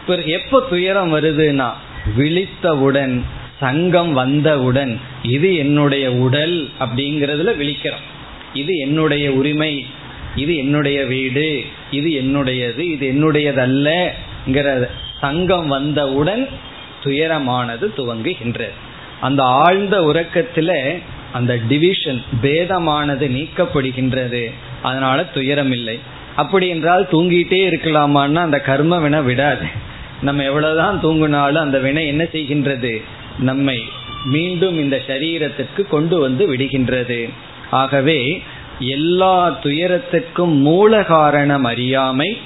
[0.00, 1.70] இப்போ எப்ப துயரம் வருதுன்னா
[2.18, 3.22] விழித்தவுடன்
[3.60, 8.06] சங்கம் வந்தவுடன் இது என்னுடைய உடல் அப்படிங்கறதுல விழிக்கிறோம்.
[8.54, 9.86] இது என்னுடைய உரிமை
[10.36, 14.86] இது என்னுடைய வீடு இது என்னுடையது இது என்னுடையதல்லங்கிற
[15.20, 16.48] சங்கம் வந்தவுடன்
[17.04, 18.70] துயரமானது துவங்குகின்றது.
[19.20, 21.00] அந்த ஆழ்ந்த உறக்கத்தில்
[21.32, 24.52] அந்த டிவிஷன் பேதமானது நீக்கப்படுகின்றது.
[24.82, 25.98] அதனால துயரம் இல்லை
[26.36, 29.66] அப்படி என்றால் தூங்கிட்டே இருக்கலாமான்னா அந்த கர்ம வினை விடாது.
[30.22, 33.02] நம்ம எவ்வளவுதான் தூங்கினாலும் அந்த வினை என்ன செய்கின்றது?
[33.38, 33.82] நம்மை
[34.24, 37.28] மீண்டும் இந்த சரீரத்திற்கு கொண்டு வந்து விடுகின்றது.
[37.70, 38.42] ஆகவே
[38.88, 42.38] எல்லா துயரத்திற்கும் மூல காரணம் அறியாமை.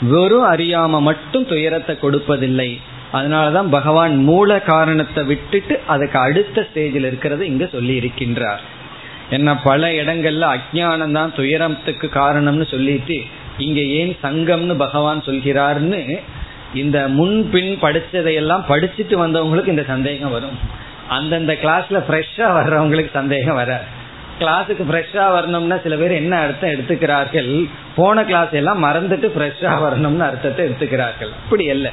[0.00, 2.80] வெறும் அறியாம மட்டும் துயரத்தை கொடுப்பதில்லை.
[3.12, 8.62] அதனாலதான் பகவான் மூல காரணத்தை விட்டுட்டு அதுக்கு அடுத்த ஸ்டேஜில் இருக்கிறது இங்க சொல்லி இருக்கின்றார்
[9.30, 13.22] என்ன பல இடங்கள்ல அஜானம் தான் துயரத்துக்கு காரணம்னு சொல்லிட்டு
[13.58, 16.18] இங்க ஏன் சங்கம்னு பகவான் சொல்கிறார்னு
[16.74, 20.58] இந்த முன்பின் படிச்சதையெல்லாம் படிச்சுட்டு வந்தவங்களுக்கு இந்த சந்தேகம் வரும்.
[21.08, 24.04] அந்தந்த கிளாஸ்ல ஃப்ரெஷ்ஷா வர்றவங்களுக்கு சந்தேகம் வராது.
[24.40, 27.68] கிளாஸுக்கு ஃப்ரெஷ்ஷா வரணும்னா சில பேர் என்ன அர்த்தம் எடுத்துக்கிறார்கள்?
[27.96, 31.32] போன கிளாஸ் எல்லாம் மறந்துட்டு ஃப்ரெஷ்ஷா வரணும்னு அர்த்தத்தை எடுத்துக்கிறார்கள்.
[31.44, 31.90] அப்படி அல்ல.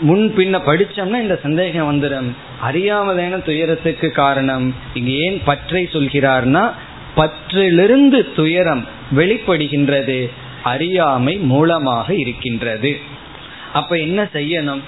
[0.00, 2.28] முன் பின்ன படிச்சோம்னா இந்த சந்தேகம் வந்துடும்
[2.70, 4.74] அறியாமதான துயரத்துக்கு காரணம்.
[4.94, 6.72] இங்க ஏன் பற்றை சொல்கிறார்னா
[7.16, 10.30] பற்றிலிருந்து துயரம் வெளிப்படுகின்றது.
[10.62, 12.98] அறியாமை மூலமாக இருக்கின்றது.
[13.72, 14.80] அப்ப என்ன செய்யணும்?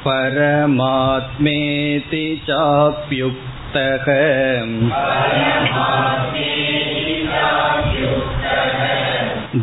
[0.06, 4.08] परमात्मेति चाप्युक्तः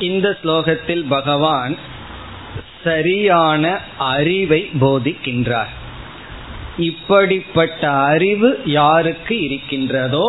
[0.00, 1.74] இந்த ஸ்லோகத்தில் பகவான்
[2.84, 3.64] சரியான
[4.08, 5.72] அறிவை போதிக்கின்றார்
[6.80, 10.26] இப்படிப்பட்ட அறிவு யாருக்கு இருக்கின்றதோ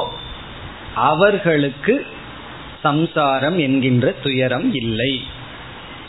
[1.09, 1.95] அவர்களுக்கு
[2.81, 5.11] சம்சாரம் என்கின்ற துயரம் இல்லை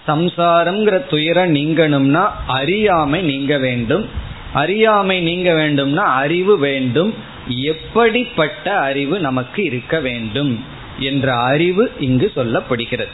[0.07, 4.09] சம்சாரம்ங்கிற துயரம் நீங்கணும்னா அறியாமை நீங்க வேண்டும்.
[4.53, 7.13] அறியாமை நீங்க வேண்டும்னா அறிவு வேண்டும்.
[7.47, 10.63] எப்படிப்பட்ட அறிவு நமக்கு இருக்க வேண்டும்
[10.99, 13.07] என்ற அறிவு இங்கு சொல்லப்படுகிறது.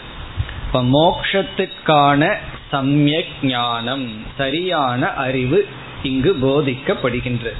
[0.65, 2.35] இப்ப மோக்ஷத்துக்கான
[2.71, 5.67] சமயக் ஞானம் சரியான அறிவு
[6.03, 7.53] இங்கு போதிக்கப்படுகின்றது.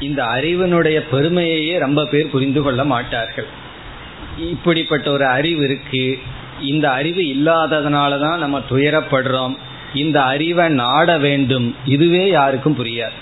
[0.00, 3.46] இந்த அறிவினுடைய பெருமையையே ரொம்ப பேர் புரிந்து கொள்ள மாட்டார்கள்.
[4.38, 6.18] இப்படிப்பட்ட ஒரு அறிவு இருக்கு.
[6.62, 9.56] இந்த அறிவு இல்லாததுனால தான் நம்ம துயரப்படுறோம்.
[9.94, 11.76] இந்த அறிவை நாட வேண்டும்.
[11.84, 13.16] இதுவே யாருக்கும் புரியாது.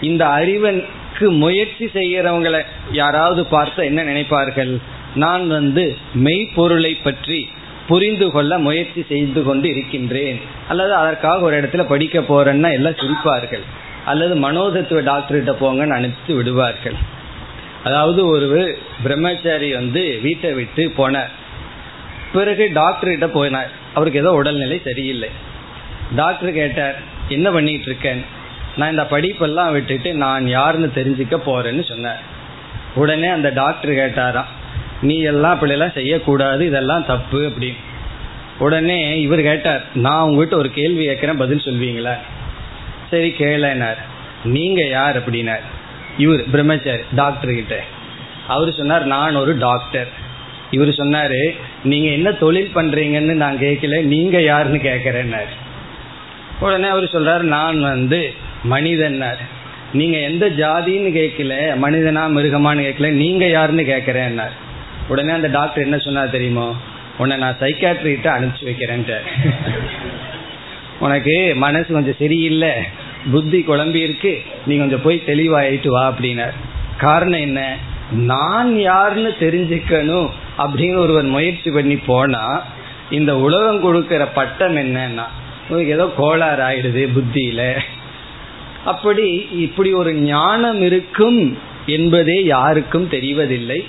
[0.00, 2.60] இந்த அறிவனுக்கு முயற்சி செய்கிறவங்களை
[2.92, 4.78] யாராவது பார்த்து என்ன நினைப்பார்கள்?
[5.14, 7.48] நான் வந்து மெய்ப்பொருளை பற்றி
[7.88, 10.40] புரிந்து கொள்ள முயற்சி செய்து கொண்டு இருக்கின்றேன்.
[10.68, 13.62] அல்லது அதற்காக ஒரு இடத்துல படிக்க போறேன்னா எல்லாம் சிரிப்பார்கள்.
[14.04, 16.94] அல்லது மனோதத்துவ டாக்டர்கிட்ட போங்கன்னு அனுப்பிச்சு விடுவார்கள்.
[17.84, 21.30] அதாவது ஒரு பிரம்மச்சாரி வந்து வீட்டை விட்டு போனார்.
[22.32, 25.28] பிறகு டாக்டர்கிட்ட போனார் அவருக்கு ஏதோ உடல்நிலை சரியில்லை.
[26.16, 26.94] டாக்டர் கேட்டார்
[27.28, 28.24] என்ன பண்ணிட்டு இருக்கேன்?
[28.76, 32.20] நான் இந்த படிப்பெல்லாம் விட்டுட்டு நான் யாருன்னு தெரிஞ்சுக்க போறேன்னு சொன்னார்.
[32.94, 34.44] உடனே அந்த டாக்டர் கேட்டாராம்
[35.02, 37.76] நீ எல்லாம் இப்படிலாம் செய்யக்கூடாது இதெல்லாம் தப்பு அப்படின்னு.
[38.58, 42.16] உடனே இவர் கேட்டார் நான் உங்ககிட்ட ஒரு கேள்வி கேட்குறேன் பதில் சொல்வீங்களா?
[43.10, 43.96] சரி கேளனார்.
[44.44, 45.16] நீங்க யார்?
[45.20, 45.60] அப்படின்னார்.
[46.18, 47.80] இவர் பிரம்மச்சாரி டாக்டர் கிட்ட.
[48.48, 50.08] அவர் சொன்னார் நான் ஒரு டாக்டர்
[50.72, 55.52] இவர் சொன்னாரு நீங்க என்ன தொழில் பண்றீங்கன்னு நான் கேட்கல நீங்க யாருன்னு கேட்கிறேன்னாரு.
[56.60, 58.32] உடனே அவர் சொல்றாரு நான் வந்து
[58.70, 59.40] மனிதன்னார்.
[59.92, 64.56] நீங்க எந்த ஜாதின்னு கேட்கல மனிதனா மிருகமானு கேட்கல நீங்க யாருன்னு கேட்கறேன்னார்.
[65.08, 66.76] உடனே அந்த டாக்டர் என்ன சொன்னார் தெரியுமோ?
[67.18, 69.50] உன்னை நான் சைக்காட்ரிகிட்ட அனுப்பிச்சு வைக்கிறேன்ட்டார்.
[71.00, 72.70] உனக்கு மனசு கொஞ்சம் சரியில்லை
[73.32, 76.52] புத்தி குழம்பி இருக்கு நீ கொஞ்சம் போய் தெளிவாயிட்டு வா அப்படின்னார்.
[76.98, 77.76] காரணம் என்ன?
[78.10, 80.30] நான் யாருன்னு தெரிஞ்சுக்கணும்.
[80.58, 82.62] அப்படின்னு ஒருவர் முயற்சி பண்ணி போனா
[83.10, 85.26] இந்த உலகம் கொடுக்கிற பட்டம் என்னன்னா
[85.70, 87.80] ஏதோ கோளாறு ஆயிடுது புத்தியில.
[88.84, 93.84] அப்படி இப்படி ஒரு ஞானம் இருக்கும் என்பதே யாருக்கும் தெரிவதில்லை.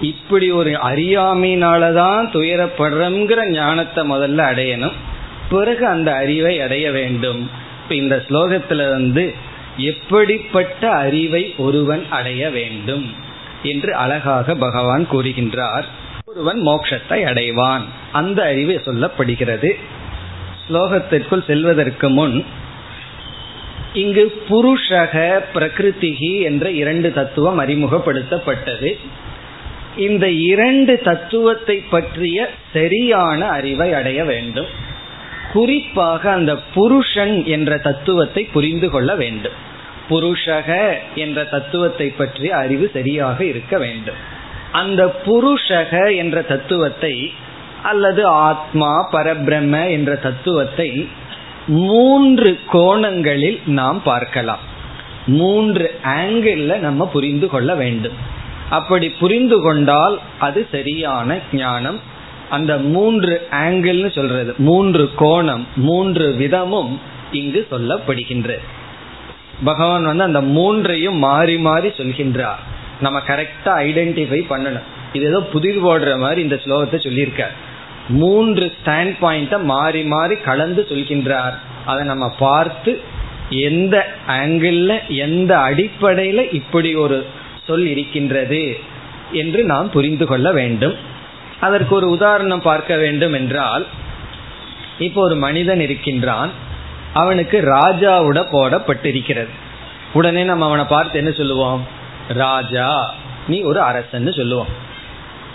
[0.00, 4.92] இப்படி ஒரு அறியாமையினாலதான் துயரப்படுறங்கிற ஞானத்தை முதல்ல அடையணும்.
[5.50, 7.50] பிறகு அந்த அறிவை அடைய வேண்டும்.
[7.82, 9.34] இப்ப இந்த ஸ்லோகத்துல வந்து
[9.76, 13.28] எப்படிப்பட்ட அறிவை ஒருவன் அடைய வேண்டும்?
[13.62, 15.84] என்று அழகாக பகவான் கூறுகின்றார்.
[16.24, 17.82] ஒருவன் மோட்சத்தை அடைவான்.
[18.12, 19.76] அந்த அறிவு சொல்லப்படுகிறது.
[20.68, 22.46] ஸ்லோகத்திற்குள் செல்வதற்கு முன்
[23.92, 28.96] இங்கு புருஷக பிரகிருதிகி என்ற இரண்டு தத்துவம் அறிமுகப்படுத்தப்பட்டது.
[29.96, 34.66] இந்த இரண்டு தத்துவத்தை பற்றிய சரியான அறிவை அடைய வேண்டும்.
[35.52, 39.68] குறிப்பாக அந்த புருஷன் என்ற தத்துவத்தை புரிந்து கொள்ள வேண்டும்.
[40.10, 40.70] புருஷக
[41.14, 44.20] என்ற தத்துவத்தை பற்றி அறிவு சரியாக இருக்க வேண்டும்.
[44.72, 47.14] அந்த புருஷக என்ற தத்துவத்தை
[47.82, 51.08] அல்லது ஆத்மா பரபிரம்ம என்ற தத்துவத்தை
[51.66, 54.64] மூன்று கோணங்களில் நாம் பார்க்கலாம்.
[55.26, 58.16] மூன்று ஆங்கிள் நம்ம புரிந்து கொள்ள வேண்டும்.
[58.70, 62.00] அப்படி புரிந்து கொண்டால் அது சரியான ஞானம்.
[62.50, 66.92] அந்த மூன்று ஆங்கிள்னு சொல்றது மூன்று கோணம் மூன்று விதமும்
[67.32, 68.64] இங்கு சொல்லப்படுகின்றது
[69.64, 72.60] பகவான் வந்து அந்த மூன்றையும் மாறி மாறி சொல்கின்றார்.
[73.04, 74.86] நம்ம கரெக்டா ஐடென்டிஃபை பண்ணணும்.
[75.12, 77.54] இது ஏதோ புதிர் போடுற மாதிரி இந்த ஸ்லோகத்தை சொல்லியிருக்கார்.
[78.22, 81.56] மூன்று ஸ்டாண்ட் பாயிண்ட மாறி மாறி கலந்து சொல்கின்றார்.
[81.84, 82.92] அதை நம்ம பார்த்து
[83.68, 83.96] எந்த
[84.26, 84.80] ஆங்கிள்
[85.26, 87.18] எந்த அடிப்படையில இப்படி ஒரு
[87.66, 88.62] சொல் இருக்கின்றது
[89.32, 90.96] என்று நாம் புரிந்து கொள்ள வேண்டும்.
[91.60, 93.84] அதற்கு ஒரு உதாரணம் பார்க்க வேண்டும் என்றால்
[95.06, 96.50] இப்போ ஒரு மனிதன் இருக்கின்றான்.
[97.12, 99.48] அவனுக்கு ராஜாவோட போடப்பட்டிருக்கிறது.
[100.12, 101.86] உடனே நம்ம அவனை பார்த்து என்ன சொல்லுவோம்?
[102.28, 103.14] ராஜா
[103.46, 104.66] நீ ஒரு அரசன்னு சொல்லுவோம்.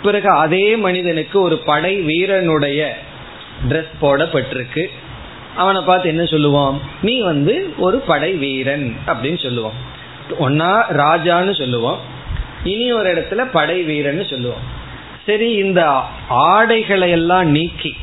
[0.02, 2.98] பிறகு அதே மனிதனுக்கு ஒரு படை வீரனுடைய
[3.68, 4.86] ட்ரெஸ் போடப்பட்டிருக்கு.
[5.56, 6.80] அவனை பார்த்து என்ன சொல்லுவோம்?
[7.02, 9.72] நீ வந்து ஒரு படை வீரன் அப்படின்னு சொல்லுவோம்.
[10.40, 11.98] ஒன்னா ராஜான்னு சொல்லுவோம்.
[12.64, 14.74] இனி ஒரு இடத்துல படை வீரன்னு சொல்லுவோம்.
[15.26, 17.96] சரி இந்த ஆடைகளை எல்லாம் நீக்கி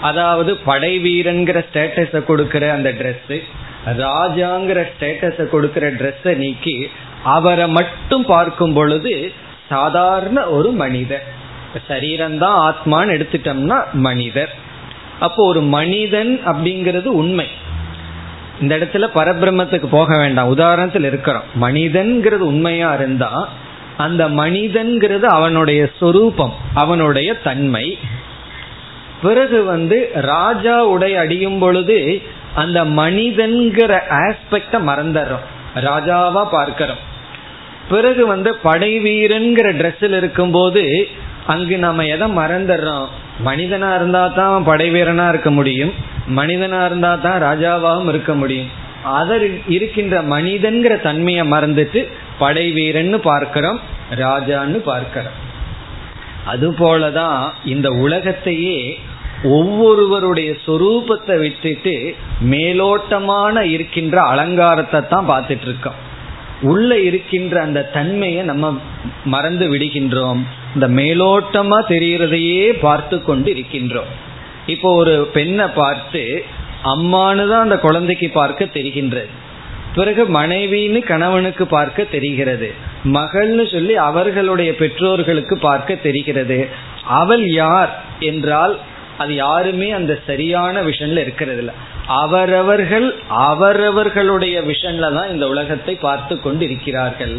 [0.00, 3.42] அதாவது படை வீரன்கிற ஸ்டேட்டஸ கொடுக்கிற அந்த ட்ரெஸ்
[3.86, 6.88] ராஜாங்கிற ஸ்டேட்டஸ கொடுக்கிற ட்ரெஸ்ஸை நீக்கி
[7.24, 9.32] அவரை மட்டும் பார்க்கும் பொழுது
[9.68, 11.24] சாதாரண ஒரு மனிதர்.
[11.88, 14.54] சரீரம்தான் ஆத்மான்னு எடுத்துட்டோம்னா மனிதர்.
[15.20, 17.48] அப்போ ஒரு மனிதன் அப்படிங்கிறது உண்மை.
[18.60, 20.58] இந்த இடத்துல பரபிரம்மத்துக்கு போக வேண்டாம்.
[20.58, 21.42] உதாரணத்தில் இருக்கிறோம்.
[21.60, 23.48] மனிதன்கிறது உண்மையா இருந்தா
[23.96, 27.98] அந்த மனிதன்கிறது அவனுடைய சொரூபம் அவனுடைய தன்மை.
[29.22, 32.22] பிறகு வந்து ராஜா உடை அடியும் பொழுது
[32.54, 35.44] அந்த மனிதன்கிற ஆஸ்பெக்ட மறந்துடுறோம்.
[35.74, 37.14] ராஜாவா பார்க்கிறோம்.
[37.88, 41.08] பிறகு வந்து படை வீரன்கிற ட்ரெஸ்ஸில் இருக்கும்போது
[41.46, 43.06] அங்கு நம்ம எதை மறந்துடுறோம்?
[43.44, 45.92] மனிதனா இருந்தா தான் படை வீரனா இருக்க முடியும்.
[46.28, 48.70] மனிதனா இருந்தா தான் ராஜாவாகவும் இருக்க முடியும்.
[49.20, 53.80] அதர் இருக்கின்ற மனிதன்கிற தன்மையை மறந்துட்டு படை வீரன்னு பார்க்கிறோம்
[54.14, 55.44] ராஜான்னு பார்க்கிறோம்.
[56.46, 58.78] அதுபோலதான் இந்த உலகத்தையே
[59.58, 61.94] ஒவ்வொருவருடைய சொரூபத்தை விட்டுட்டு
[62.52, 66.00] மேலோட்டமான இருக்கின்ற அலங்காரத்தை தான் பார்த்துட்டு இருக்கோம்
[66.62, 68.66] உள்ள இருக்கின்ற அந்த தன்மையை நம்ம
[69.24, 70.40] மறந்து விடுகின்றோம்.
[70.74, 74.10] இந்த மேலோட்டமா தெரிகிறதையே பார்த்து கொண்டு இருக்கின்றோம்.
[74.66, 76.22] இப்போ ஒரு பெண்ணை பார்த்து
[76.94, 79.30] அம்மானு தான் அந்த குழந்தைக்கு பார்க்க தெரிகின்றது.
[79.96, 82.68] பிறகு மனைவின்னு கணவனுக்கு பார்க்க தெரிகிறது.
[83.16, 86.58] மகள்னு சொல்லி அவர்களுடைய பெற்றோர்களுக்கு பார்க்க தெரிகிறது.
[87.20, 87.92] அவள் யார்
[88.30, 88.74] என்றால்
[89.22, 91.74] அது யாருமே அந்த சரியான விஷன்ல இருக்கிறது இல்லை
[92.22, 93.06] அவரவர்கள்
[93.50, 97.32] அவரவர்களுடைய விஷன்ல தான் இந்த உலகத்தை பார்த்து கொண்டு இருக்கிறார்கள்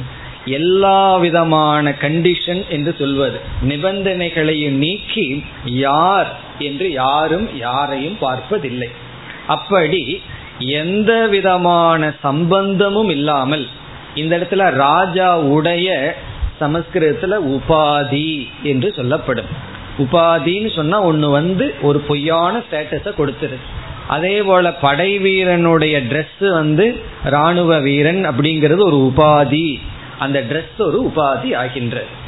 [0.60, 3.38] எல்லா விதமான கண்டிஷன் என்று சொல்வது.
[3.70, 5.28] நிபந்தனைகளையும் நீக்கி
[5.86, 6.30] யார்
[6.68, 8.90] என்று யாரும் யாரையும் பார்ப்பதில்லை.
[9.56, 10.02] அப்படி
[10.60, 13.68] எந்த விதமான சம்பந்தமும் இல்லாமல்
[14.16, 16.16] இந்த இடத்துல ராஜா உடைய
[16.62, 19.46] சமஸ்கிருதத்துல உபாதி என்று சொல்லப்படும்.
[19.98, 23.58] உபாதின்னு சொன்னா ஒண்ணு வந்து ஒரு பொய்யான ஸ்டேட்டஸ கொடுத்துரு.
[24.08, 29.80] அதே போல படை வீரனுடைய ட்ரெஸ் வந்து ராணுவ வீரன் அப்படிங்கிறது ஒரு உபாதி.
[30.20, 32.26] அந்த ட்ரெஸ் ஒரு உபாதி ஆகின்றது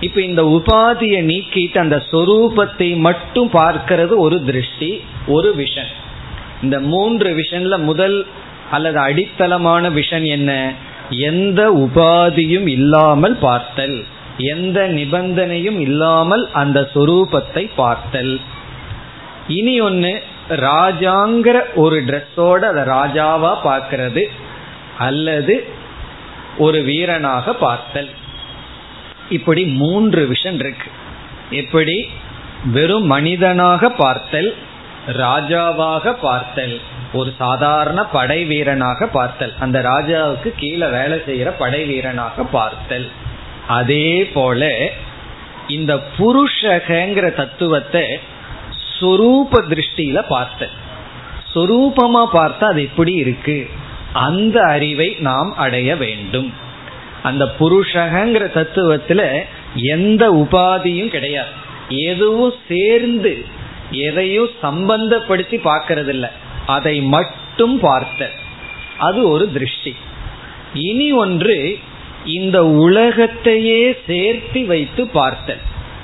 [0.00, 6.00] இப்ப இந்த உபாதியை நீக்கிட்டு அந்த சொரூபத்தை மட்டும் பார்க்கிறது ஒரு திருஷ்டி ஒரு விஷன்
[6.62, 8.26] இந்த மூன்று விஷன்ல முதல்
[8.70, 10.72] அல்லது அடித்தளமான விஷன் என்ன?
[11.10, 14.04] எந்த உபாதியும் இல்லாமல் பார்த்தல்.
[14.36, 18.40] எந்த நிபந்தனையும் இல்லாமல் அந்த சொரூபத்தை பார்த்தல்.
[19.48, 24.26] இனி ஒன்று ராஜாங்கிற ஒரு ட்ரெஸ்ஸோட அதை ராஜாவா பார்க்கறது
[24.98, 25.66] அல்லது
[26.58, 28.08] ஒரு வீரனாக பார்த்தல்.
[29.30, 30.90] இப்படி மூன்று விஷன் இருக்கு.
[31.50, 32.08] எப்படி?
[32.64, 34.54] வெறும் மனிதனாக பார்த்தல்
[35.06, 36.80] ராஜாவாக பார்த்தல்.
[37.12, 39.52] ஒரு சாதாரண படை வீரனாக பார்த்தல்.
[39.60, 43.10] அந்த ராஜாவுக்கு கீழே வேலை செய்யற படை வீரனாக பார்த்தல்.
[43.66, 44.90] அதே போல
[45.68, 48.18] இந்த புருஷகங்கிற தத்துவத்தை
[49.00, 50.70] சொரூப திருஷ்டியில பார்த்தல்.
[51.54, 53.70] சொரூபமா பார்த்தா அது எப்படி இருக்கு?
[54.12, 56.54] அந்த அறிவை நாம் அடைய வேண்டும்.
[57.22, 59.42] அந்த புருஷகங்கிற தத்துவத்துல
[59.74, 61.48] எந்த உபாதியும் கிடையாது.
[61.88, 63.60] எதுவும் சேர்ந்து
[63.92, 66.32] எதையும் சம்பந்தப்படுத்தி பார்க்கறது இல்ல
[66.66, 68.30] அதை மட்டும் பார்த்த
[68.98, 69.96] அது ஒரு திருஷ்டி.
[70.74, 71.78] இனி ஒன்று
[72.24, 75.58] இந்த உலகத்தையே சேர்த்து வைத்து பார்த்தல்.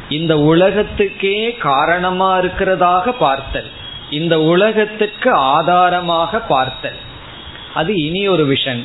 [0.08, 3.70] இந்த உலகத்துக்கே காரணமா இருக்கிறதாக பார்த்தல்.
[4.10, 6.96] இந்த உலகத்துக்கு ஆதாரமாக பார்த்தல்.
[7.74, 8.84] அது இனி ஒரு விஷன்.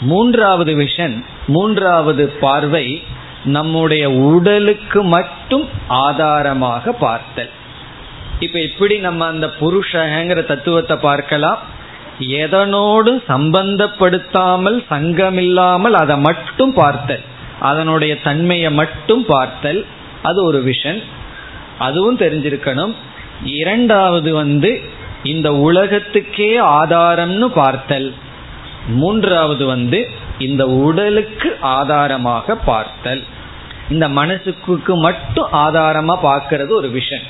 [0.00, 3.02] மூன்றாவது விஷன் மூன்றாவது பார்வை
[3.44, 7.50] நம்முடைய உடலுக்கு மட்டும் ஆதாரமாக பார்த்தல்.
[8.42, 11.58] இப்ப எப்படி நம்ம அந்த புருஷங்கிற தத்துவத்தை பார்க்கலாம்?
[12.20, 17.24] எதனோடு சம்பந்தப்படுத்தாமல் சங்கமில்லாமல் அதை மட்டும் பார்த்தல்.
[17.60, 19.80] அதனுடைய தன்மையை மட்டும் பார்த்தல்.
[20.22, 21.00] அது ஒரு விஷன்
[21.78, 22.94] அதுவும் தெரிஞ்சிருக்கணும்.
[23.44, 24.70] இரண்டாவது வந்து
[25.24, 28.08] இந்த உலகத்துக்கே ஆதாரம்னு பார்த்தல்.
[29.00, 30.00] மூன்றாவது வந்து
[30.38, 33.22] இந்த உடலுக்கு ஆதாரமாக பார்த்தல்.
[33.90, 37.26] இந்த மனசுக்கு மட்டும் ஆதாரமா பார்க்கறது ஒரு விஷன்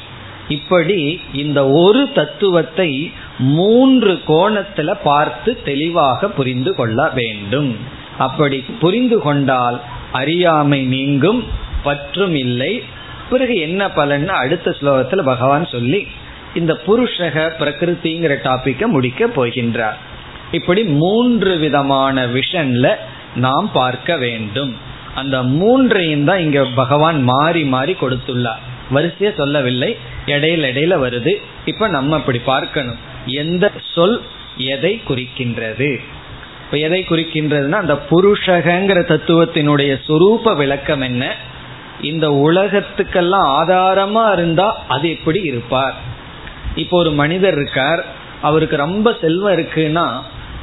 [0.49, 7.77] இப்படி இந்த ஒரு தத்துவத்தை மூன்று கோணத்துல பார்த்து தெளிவாக புரிந்து கொள்ள வேண்டும்.
[8.19, 9.81] அப்படி புரிந்து கொண்டால்
[10.13, 11.45] அறியாமை நீங்கும்
[11.83, 12.83] பற்றும் இல்லை.
[13.31, 16.07] பிறகு என்ன பலன்னு அடுத்த ஸ்லோகத்துல பகவான் சொல்லி
[16.55, 19.95] இந்த புருஷக பிரகிருதிங்கிற டாபிக்க முடிக்க போகின்றார்.
[20.53, 22.95] இப்படி மூன்று விதமான விஷன்ல
[23.35, 24.77] நாம் பார்க்க வேண்டும்.
[25.15, 28.61] அந்த மூன்றையும் தான் இங்க பகவான் மாறி மாறி கொடுத்துள்ளார்.
[28.93, 29.97] வரிசையை சொல்லவில்லை.
[30.27, 31.33] இடையில இடையில வருது.
[31.65, 32.99] இப்ப நம்ம அப்படி பார்க்கணும்.
[33.27, 34.23] எந்த சொல்
[34.57, 35.91] எதை குறிக்கின்றது?
[36.65, 41.35] இப்ப எதை குறிக்கின்றதுன்னா அந்த புருஷகங்கிற தத்துவத்தினுடைய சுரூப விளக்கம் என்ன?
[42.01, 45.95] இந்த உலகத்துக்கெல்லாம் ஆதாரமா இருந்தா அது எப்படி இருப்பார்?
[46.75, 48.05] இப்போ ஒரு மனிதர் இருக்கார்.
[48.43, 50.07] அவருக்கு ரொம்ப செல்வம் இருக்குன்னா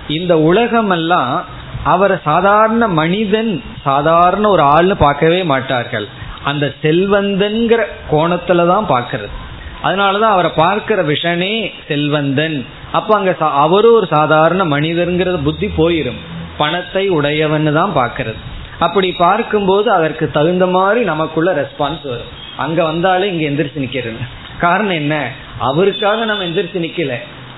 [0.08, 1.46] இந்த உலகமெல்லாம்
[1.84, 6.08] அவரை சாதாரண மனிதன் சாதாரண ஒரு ஆள்னு பார்க்கவே மாட்டார்கள்.
[6.50, 7.82] அந்த செல்வந்தன்கிற
[8.12, 9.36] கோணத்துல தான் பார்க்கறது.
[9.84, 11.54] அதனாலதான் அவரை பார்க்கிற விஷனே
[11.88, 12.58] செல்வந்தன்.
[12.92, 13.32] அப்ப அங்க
[13.64, 16.22] அவரும் ஒரு சாதாரண மனிதருங்கிற புத்தி போயிரும்.
[16.58, 18.40] பணத்தை உடையவன் தான் பார்க்கறது.
[18.80, 22.32] அப்படி பார்க்கும்போது அதற்கு தகுந்த மாதிரி நமக்குள்ள ரெஸ்பான்ஸ் வரும்.
[22.58, 24.22] அங்க வந்தாலே இங்க எந்திரிச்சு நிக்கிறது.
[24.60, 25.16] காரணம் என்ன?
[25.60, 27.14] அவருக்காக நம்ம எந்திரிச்சு நிக்கல.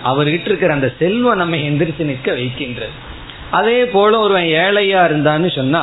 [0.05, 2.95] அவர்கிட்ட இருக்கிற அந்த செல்வம் நம்ம எந்திரிச்சு நிற்க வைக்கின்றது.
[3.51, 5.81] அதே போல ஒருவன் ஏழையா இருந்தான்னு சொன்னா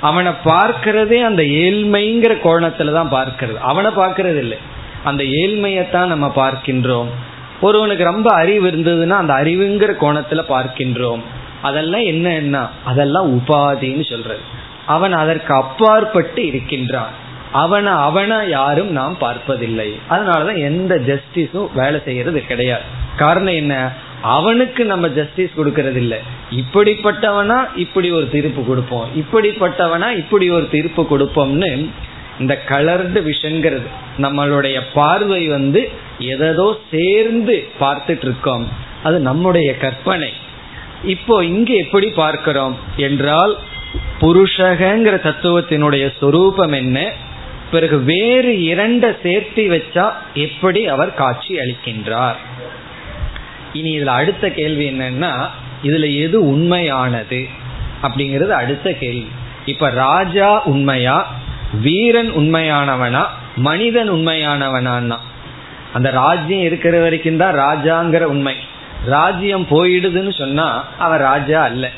[0.00, 3.58] அவனை பார்க்கிறதே அந்த ஏழ்மைங்கிற கோணத்துல தான் பார்க்கிறது.
[3.58, 4.58] அவனை பார்க்கறது இல்லை
[5.04, 7.06] அந்த ஏழ்மையத்தான் நம்ம பார்க்கின்றோம்.
[7.60, 11.20] ஒருவனுக்கு ரொம்ப அறிவு இருந்ததுன்னா அந்த அறிவுங்கிற கோணத்துல பார்க்கின்றோம்.
[11.62, 14.40] அதெல்லாம் என்ன அதெல்லாம் உபாதின்னு சொல்றது.
[14.86, 17.26] அவன் அதற்கு அப்பாற்பட்டு இருக்கின்றான்.
[17.52, 19.98] அவனை அவனை யாரும் நாம் பார்ப்பதில்லை.
[20.10, 22.82] அதனாலதான் எந்த ஜஸ்டிஸும் வேலை செய்யறது கிடையாது.
[23.16, 23.92] காரணம் என்ன?
[24.22, 26.18] அவனுக்கு நம்ம ஜஸ்டிஸ் கொடுக்கறது இல்லை
[26.50, 29.06] இப்படிப்பட்டவனா இப்படி ஒரு தீர்ப்பு கொடுப்போம்.
[29.16, 31.88] இப்படிப்பட்டவனா இப்படி ஒரு தீர்ப்பு கொடுப்போம்னு
[32.40, 33.86] இந்த கலர்டு விஷன்கிறது
[34.18, 38.68] நம்மளுடைய பார்வை வந்து எதோ சேர்ந்து பார்த்துட்டு இருக்கோம்
[39.02, 40.32] அது நம்முடைய கற்பனை.
[41.04, 43.58] இப்போ இங்கு எப்படி பார்க்கிறோம் என்றால்
[44.20, 47.12] புருஷகங்கிற தத்துவத்தினுடைய சொரூபம் என்ன?
[47.70, 52.36] பிறகு வேறு இரண்ட சேர்த்தி வச்சா எப்படி அவர் காட்சி அளிக்கின்றார்?
[53.72, 55.48] இனி இதுல அடுத்த கேள்வி என்னன்னா
[55.82, 57.46] இதுல எது உண்மையானது?
[58.02, 59.28] அப்படிங்கிறது அடுத்த கேள்வி.
[59.66, 61.36] இப்ப ராஜா உண்மையா
[61.82, 65.16] வீரன் உண்மையானவனா மனிதன் உண்மையானவனான்னா?
[65.92, 68.54] அந்த ராஜ்யம் இருக்கிற வரைக்கும் தான் ராஜாங்கிற உண்மை.
[69.04, 71.90] ராஜ்யம் போயிடுதுன்னு சொன்னா அவன் ராஜா அல்ல.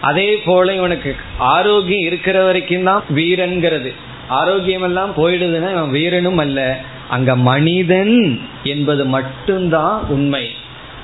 [0.00, 3.94] அதே போல இவனுக்கு ஆரோக்கியம் இருக்கிற வரைக்கும் தான் வீரன்கிறது.
[4.28, 6.80] ஆரோக்கியம் எல்லாம் போயிடுதுன்னா இவன் வீரனும் அல்ல.
[7.08, 10.50] அங்க மனிதன் என்பது மட்டும்தான் உண்மை.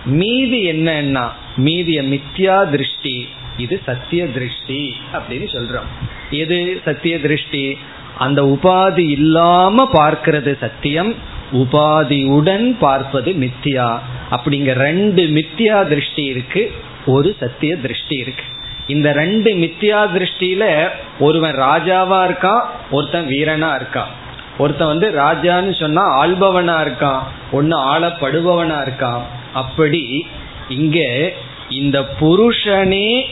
[0.04, 5.88] மீதி என்னன்னா மீதிய மித்யா திருஷ்டி இது சத்திய திருஷ்டி அப்படின்னு சொல்றோம்.
[6.30, 7.78] எது சத்திய திருஷ்டி?
[8.18, 11.14] அந்த உபாதி இல்லாம பார்க்கிறது சத்தியம்
[11.52, 13.98] உபாதியுடன் பார்ப்பது மித்தியா
[14.30, 16.72] அப்படிங்கிற ரெண்டு மித்தியா திருஷ்டி இருக்கு
[17.06, 18.42] ஒரு சத்திய திருஷ்டி இருக்கு.
[18.86, 20.88] இந்த ரெண்டு மித்தியா திருஷ்டியில
[21.18, 24.12] ஒருவன் ராஜாவா இருக்கான் ஒருத்தன் வீரனா இருக்கான்
[24.58, 29.22] ஒருத்தன் வந்து ராஜான்னு சொன்னா ஆள்பவனா இருக்கான் ஒன்னு ஆளப்படுபவனா இருக்கான்.
[29.52, 30.26] அப்படி
[30.68, 31.30] இங்க
[31.68, 33.24] இந்த புருஷனே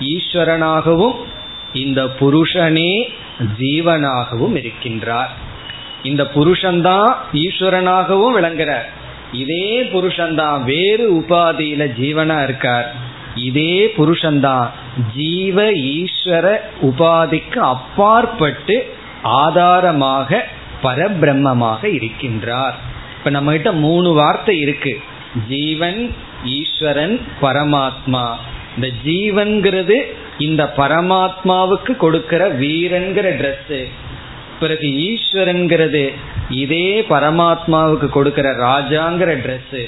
[0.00, 1.14] ஈஸ்வரனாகவும்
[1.72, 3.12] இந்த புருஷனே
[3.60, 5.32] ஜீவனாகவும் இருக்கின்றார்.
[6.02, 8.86] இந்த புருஷன்தான் ஈஸ்வரனாகவும் விளங்குறார்.
[9.32, 12.94] இதே புருஷன்தான் வேறு உபாதியில ஜீவனா இருக்கார்.
[13.34, 14.70] இதே புருஷன்தான்
[15.14, 20.46] ஜீவ ஈஸ்வர உபாதிக்கு அப்பாற்பட்டு ஆதாரமாக
[20.86, 22.76] பரபிரம்மமாக இருக்கின்றார்.
[23.18, 25.00] இப்ப நம்ம கிட்ட மூணு வார்த்தை இருக்கு.
[25.48, 26.14] ஜீவன்
[26.44, 28.26] ஈஸ்வரன் பரமாத்மா.
[28.74, 29.96] இந்த ஜீவன்கிறது
[30.38, 33.78] இந்த பரமாத்மாவுக்கு கொடுக்கிற வீரன்கிற ட்ரெஸ்
[34.60, 36.02] பிறகு ஈஸ்வரன்கிறது
[36.48, 39.80] இதே பரமாத்மாவுக்கு கொடுக்கிற ராஜாங்கிற ட்ரெஸ்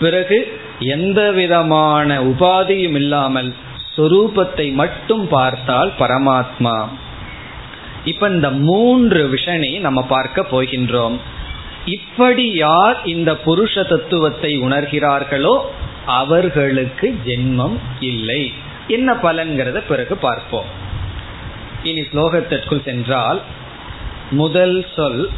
[0.00, 0.38] பிறகு
[0.78, 3.50] எந்த விதமான உபாதியும் இல்லாமல்
[3.96, 6.76] சொரூபத்தை மட்டும் பார்த்தால் பரமாத்மா.
[8.04, 11.16] இப்ப இந்த மூன்று விஷனை நம்ம பார்க்க போகின்றோம்.
[11.84, 15.60] இப்படி யார் இந்த புருஷ தத்துவத்தை உணர்கிறார்களோ
[16.06, 18.52] அவர்களுக்கு ஜென்மம் இல்லை.
[18.88, 20.70] என்ன பலன்கிறத பிறகு பார்ப்போம்.
[21.82, 23.40] இனி ஸ்லோகத்திற்குள் சென்றால்
[24.30, 25.30] முதல் சொல்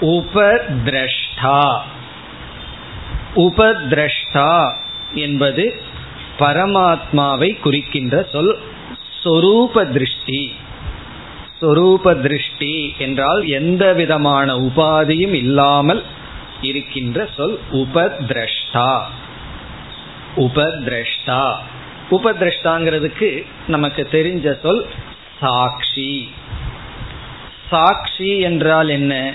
[0.00, 1.60] உபதிரஷ்டா
[3.34, 4.72] உபதிரஷ்டா
[5.14, 5.64] என்பது
[6.38, 8.58] பரமாத்மாவை குறிக்கின்ற சொல்
[9.24, 10.52] சொரூப திருஷ்டி
[11.62, 16.02] சொரூப திருஷ்டி என்றால் எந்த விதமான உபாதியும் இல்லாமல்
[16.60, 19.00] இருக்கின்ற சொல் உபதிரஷ்டா.
[20.36, 21.54] உபதிரஷ்டா.
[22.10, 24.86] உபதிரஷ்டாங்கிறதுக்கு நமக்கு தெரிஞ்ச சொல்
[25.40, 26.30] சாட்சி
[27.70, 29.34] சாட்சி என்றால் என்ன?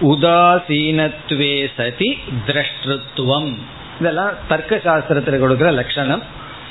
[0.00, 3.54] உதாசீனத்துவே சதி திரஷ்டத்துவம்.
[4.00, 6.22] இதெல்லாம் தர்க்க சாஸ்திரத்தில் கொடுக்கிற லட்சணம்.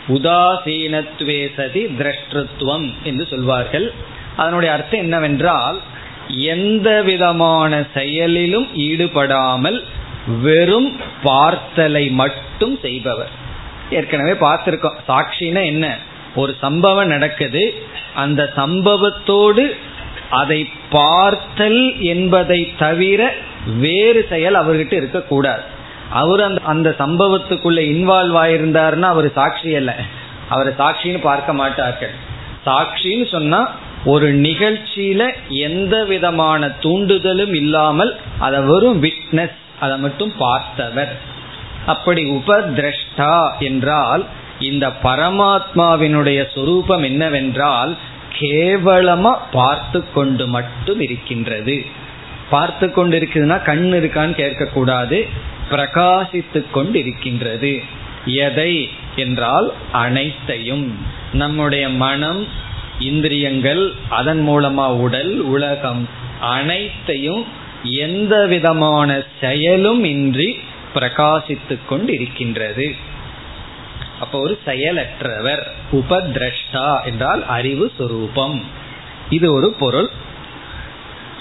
[0.07, 3.93] உதாசீனத்துவே சதி திரஷ்டத்துவம் என்று சொல்வார்கள்.
[4.35, 5.79] அதனுடைய அர்த்தம் என்னவென்றால்
[6.27, 9.83] எந்த விதமான செயலிலும் ஈடுபடாமல்
[10.41, 13.29] வெறும் பார்த்தலை மட்டும் செய்பவர்.
[13.89, 14.95] ஏற்கனவே பார்த்திருக்கோம்.
[15.07, 15.97] சாட்சினா என்ன?
[16.35, 17.73] ஒரு சம்பவம் நடக்குது.
[18.15, 19.71] அந்த சம்பவத்தோடு
[20.29, 23.33] அதை பார்த்தல் என்பதை தவிர
[23.77, 25.74] வேறு செயல் அவர்கிட்ட இருக்கக்கூடாது.
[26.09, 29.95] அவர் அந்த அந்த சம்பவத்துக்குள்ள இன்வால்வ் ஆயிருந்தாருன்னா அவர் சாட்சி அல்ல.
[30.49, 32.11] அவரை சாட்சின்னு பார்க்க மாட்டார்கள்.
[32.65, 33.71] சாட்சின்னு சொன்னா
[34.05, 41.17] ஒரு நிகழ்ச்சியில எந்த விதமான தூண்டுதலும் இல்லாமல் அதை வெறும் விட்னஸ் அதை மட்டும் பார்த்தவர்.
[41.85, 44.25] அப்படி உபதிரஷ்டா என்றால்
[44.59, 47.95] இந்த பரமாத்மாவினுடைய சொரூபம் என்னவென்றால்
[48.39, 51.85] கேவலமா பார்த்து கொண்டு மட்டும் இருக்கின்றது.
[52.49, 55.27] பார்த்து கொண்டு இருக்குதுன்னா கண் இருக்கான்னு கேட்கக்கூடாது.
[55.71, 57.83] பிரகாசித்து கொண்டிருக்கின்றது.
[58.25, 60.97] எதை என்றால் அனைத்தையும்.
[61.33, 62.47] நம்முடைய மனம்
[62.99, 66.09] இந்திரியங்கள் அதன் மூலமா உடல் உலகம்
[66.39, 67.45] அனைத்தையும்
[67.83, 70.59] எந்த விதமான செயலும் இன்றி
[70.95, 72.95] பிரகாசித்து கொண்டிருக்கின்றது.
[74.19, 78.61] அப்போ ஒரு செயலற்றவர் உபதிரஷ்டா என்றால் அறிவு சுரூபம்.
[79.29, 80.09] இது ஒரு பொருள்.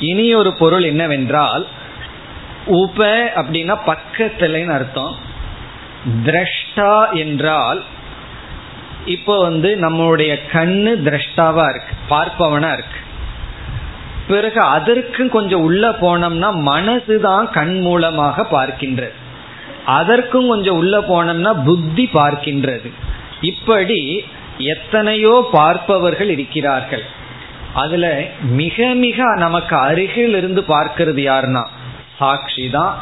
[0.01, 1.67] இனி ஒரு பொருள் என்னவென்றால்
[2.67, 5.15] உப அப்படின்னா பக்கத்துலன்னு அர்த்தம்.
[6.25, 7.85] திரஷ்டா என்றால்
[9.05, 13.01] இப்போ வந்து நம்மளுடைய கண்ணு திரஷ்டாவா இருக்கு பார்ப்பவனா இருக்கு.
[14.27, 19.13] பிறகு அதற்கும் கொஞ்சம் உள்ள போனோம்னா மனசுதான் கண் மூலமாக பார்க்கின்றது.
[19.85, 22.91] அதற்கும் கொஞ்சம் உள்ள போனோம்னா புத்தி பார்க்கின்றது.
[23.41, 24.25] இப்படி
[24.59, 27.05] எத்தனையோ பார்ப்பவர்கள் இருக்கிறார்கள்.
[27.75, 31.65] அதுல மிக மிக நமக்கு அருகில் இருந்து பார்க்கிறது யாருன்னா
[32.19, 32.95] சாட்சி தான்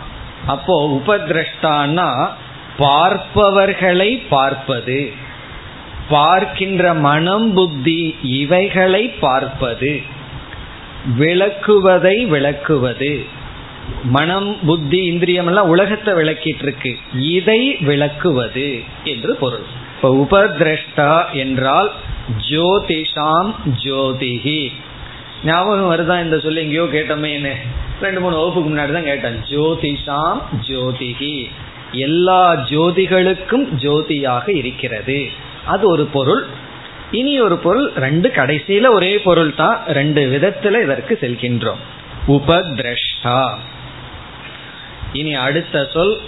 [0.47, 2.09] அப்போ உபதிரஷ்டான்னா
[2.79, 5.01] பார்ப்பவர்களை பார்ப்பது.
[6.09, 8.01] பார்க்கின்ற மனம் புத்தி
[8.41, 9.93] இவைகளை பார்ப்பது.
[11.21, 13.15] விளக்குவதை விளக்குவது.
[14.17, 16.93] மனம் புத்தி இந்திரியம் எல்லாம் உலகத்தை விளக்கிட்டு இருக்கு
[17.35, 18.69] இதை விளக்குவது
[19.05, 19.67] என்று பொருள்.
[19.95, 21.91] இப்ப உபதிரஷ்டா என்றால்
[22.51, 23.51] ஜோதிஷாம்
[23.85, 24.63] ஜோதிஹி.
[25.45, 27.55] ஞாபகம் வருதா இந்த சொல்லி எங்கேயோ கேட்டோமேன்னு.
[28.03, 29.43] ரெண்டு மூணு வகுப்புக்கு முன்னாடி தான் கேட்டேன்.
[29.51, 31.51] ஜோதிஷாம் ஜோதிகி.
[31.93, 35.29] எல்லா ஜோதிகளுக்கும் ஜோதியாக இருக்கிறது.
[35.67, 36.45] அது ஒரு பொருள்.
[37.11, 41.81] இனி ஒரு பொருள் ரெண்டு கடைசியில ஒரே பொருள் தான் ரெண்டு விதத்துல இதற்கு செல்கின்றோம்.
[42.29, 43.55] உபதிரஷ்டா.
[45.13, 46.21] இனி அடுத்த சொல்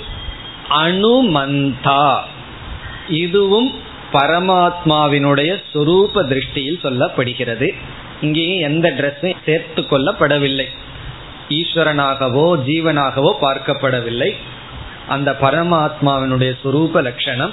[0.70, 2.20] அனுமந்தா.
[3.09, 3.72] இதுவும்
[4.12, 7.75] பரமாத்மாவினுடைய சொரூப திருஷ்டியில் சொல்லப்படுகிறது.
[8.20, 10.64] இங்கேயும் எந்த ட்ரெஸ்ஸும் சேர்த்து கொள்ளப்படவில்லை.
[11.49, 14.32] ஈஸ்வரனாகவோ ஜீவனாகவோ பார்க்கப்படவில்லை.
[15.09, 17.53] அந்த பரமாத்மாவினுடைய சுரூப லட்சணம்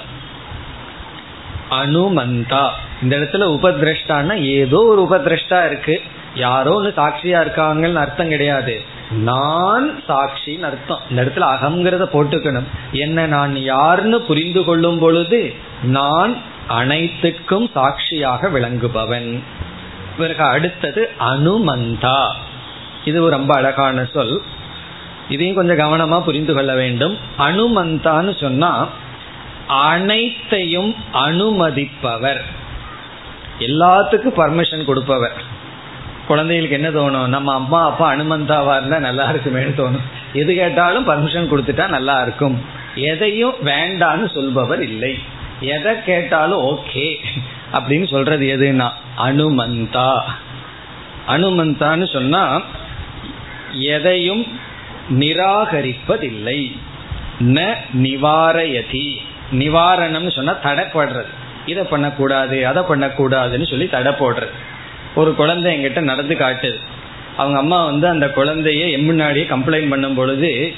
[1.70, 2.68] அனுமந்தா.
[3.02, 6.00] இந்த இடத்துல உபதிரஷ்டான்னா ஏதோ ஒரு உபதிரஷ்டா இருக்கு.
[6.34, 8.82] யாரோ ஒன்று சாட்சியா இருக்காங்கன்னு அர்த்தம் கிடையாது.
[9.10, 11.00] நான் சாட்சின்னு அர்த்தம்.
[11.10, 12.68] இந்த இடத்துல அகங்கிறத போட்டுக்கணும்.
[12.92, 16.36] என்ன நான் யாருன்னு புரிந்து கொள்ளும் பொழுது நான்
[16.66, 19.42] அனைத்துக்கும் சாட்சியாக விளங்குபவன்.
[20.18, 22.32] பிறகு அடுத்தது அனுமந்தா.
[23.04, 24.42] இது ரொம்ப அழகான சொல்.
[25.28, 27.18] இதையும் கொஞ்சம் கவனமா புரிந்து கொள்ள வேண்டும்.
[27.38, 28.88] அனுமந்தான்னு சொன்னா
[29.66, 32.40] அனைத்தையும் அனுமதிப்பவர்.
[33.58, 35.42] எல்லாத்துக்கும் பர்மிஷன் கொடுப்பவர்.
[36.26, 37.28] குழந்தைகளுக்கு என்ன தோணும்?
[37.28, 40.00] நம்ம அம்மா அப்பா அனுமந்தாவா இருந்தா நல்லா இருக்குமேனு தோணும்.
[40.32, 42.60] எது கேட்டாலும் பர்மிஷன் கொடுத்துட்டா நல்லா இருக்கும்.
[42.94, 45.18] எதையும் வேண்டான்னு சொல்பவர் இல்லை.
[45.60, 47.14] எதை கேட்டாலும் ஓகே.
[47.72, 50.20] அப்படின்னு சொல்றது எதுனா அனுமந்தா.
[51.28, 52.62] அனுமந்தான்னு சொன்னா
[53.72, 54.46] எதையும்
[55.10, 56.76] நிராகரிப்பதில்லை.
[57.40, 59.16] ந நிவாரயதி.
[59.52, 61.26] நிவாரணம்னு சொன்னா தடைப்படுறது.
[61.66, 64.50] இதை பண்ணக்கூடாது அதை பண்ணக்கூடாதுன்னு சொல்லி தடை போடுறது.
[65.14, 66.76] ஒரு குழந்தை எங்கிட்ட நடந்து காட்டுது.
[67.36, 70.74] அவங்க அம்மா வந்து அந்த குழந்தைய எம் முன்னாடியே கம்ப்ளைண்ட் பண்ணும் பொழுது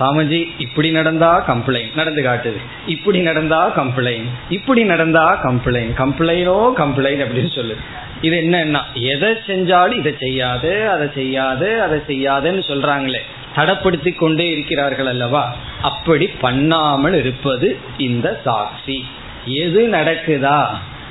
[0.00, 2.60] சாமிஜி இப்படி நடந்தா கம்ப்ளைண்ட் நடந்து காட்டுது.
[2.86, 7.82] இப்படி நடந்தா கம்ப்ளைண்ட் இப்படி நடந்தா கம்ப்ளைண்ட் கம்ப்ளைண்டோ கம்ப்ளைண்ட் அப்படின்னு சொல்லுது
[8.22, 13.22] இது என்னன்னா எதை செஞ்சாலும் இதை செய்யாது அதை செய்யாது அதை செய்யாதுன்னு சொல்றாங்களே.
[13.56, 15.56] தடப்படுத்தி கொண்டே இருக்கிறார்கள் அல்லவா?
[15.82, 19.04] அப்படி பண்ணாமல் இருப்பது இந்த சாட்சி.
[19.44, 20.60] எது நடக்குதா?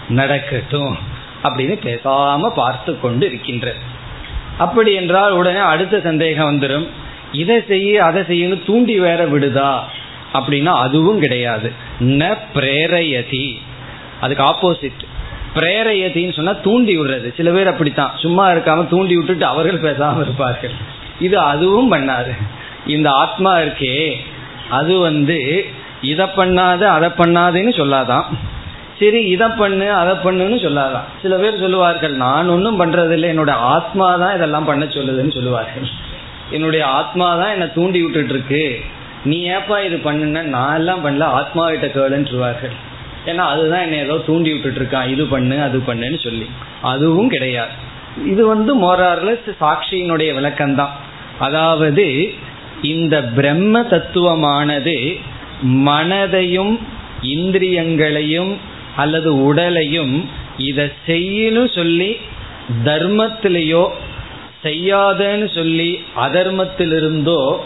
[0.09, 0.97] நடக்கட்டும்
[1.43, 3.73] அப்படின்னு பேசாம பார்த்து கொண்டு இருக்கின்ற
[4.57, 6.87] அப்படி என்றால் உடனே அடுத்த சந்தேகம் வந்துடும்
[7.37, 9.71] இதை செய்ய அதை செய்யணும் தூண்டி வேற விடுதா?
[10.33, 11.71] அப்படின்னா அதுவும் கிடையாது.
[11.99, 13.45] ந பிரேரயதி.
[14.21, 15.03] அதுக்கு ஆப்போசிட்
[15.55, 17.35] பிரேரயத்தின்னு சொன்னா தூண்டி விடுறது.
[17.35, 18.11] சில பேர் அப்படித்தான்.
[18.15, 20.75] சும்மா இருக்காம தூண்டி விட்டுட்டு அவர்கள் பேசாம இருப்பார்கள்.
[21.19, 22.33] இது அதுவும் பண்ணாது.
[22.87, 24.13] இந்த ஆத்மா இருக்கே
[24.69, 25.65] அது வந்து
[26.01, 28.25] இதை பண்ணாத அதை பண்ணாதேன்னு சொல்லாதான்.
[28.99, 31.07] சரி இதை பண்ணு அதை பண்ணுன்னு சொல்லாதான்.
[31.21, 33.27] சில பேர் சொல்லுவார்கள் நான் ஒன்றும் பண்றதில்லை.
[33.33, 35.87] என்னோட ஆத்மா தான் இதெல்லாம் பண்ண சொல்லுதுன்னு சொல்லுவார்கள்.
[36.51, 38.81] என்னுடைய ஆத்மா தான் என்னை தூண்டி விட்டுட்டு இருக்கு
[39.23, 40.41] நீ ஏப்பா இது பண்ணுன?
[40.41, 41.23] நான் எல்லாம் பண்ணல.
[41.23, 42.75] ஆத்மா கிட்ட கேளுன்றுவார்கள்.
[43.25, 46.49] ஏன்னா அதுதான் என்னை ஏதோ தூண்டி விட்டுட்டு இருக்கான் இது பண்ணு அது பண்ணுன்னு சொல்லி.
[46.81, 47.71] அதுவும் கிடையாது.
[48.25, 50.89] இது வந்து மோரார்லஸ் சாட்சியினுடைய விளக்கம்தான்.
[51.39, 52.33] அதாவது
[52.81, 55.19] இந்த பிரம்ம தத்துவமானது
[55.63, 56.79] மனதையும்
[57.21, 58.57] இந்திரியங்களையும்
[58.95, 62.17] அல்லது உடலையும் இதை செய்யணும் சொல்லி
[62.83, 63.87] தர்மத்திலேயோ
[64.65, 67.59] செய்யாதன்னு சொல்லி அதர்மத்திலிருந்தோ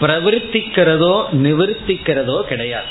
[0.00, 2.90] பிரவர்த்திக்கிறதோ நிவர்த்திக்கிறதோ கிடையாது.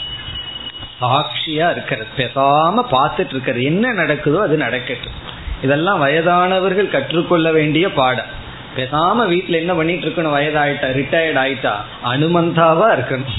[1.01, 2.09] சாட்சியா இருக்கிறது.
[2.17, 3.63] பேசாம பார்த்துட்டு இருக்கிறது.
[3.63, 5.17] என்ன நடக்குதோ அது நடக்கட்டும்.
[5.63, 8.31] இதெல்லாம் வயதானவர்கள் கற்றுக்கொள்ள வேண்டிய பாடம்.
[8.75, 10.35] பேசாம வீட்டுல என்ன பண்ணிட்டு இருக்கணும்?
[10.37, 11.73] வயதாயிட்டா ரிட்டையர்ட் ஆயிட்டா?
[12.03, 13.37] அனுமந்தாவா இருக்கணும்.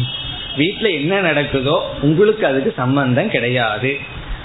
[0.57, 3.99] வீட்டுல என்ன நடக்குதோ உங்களுக்கு அதுக்கு சம்பந்தம் கிடையாது.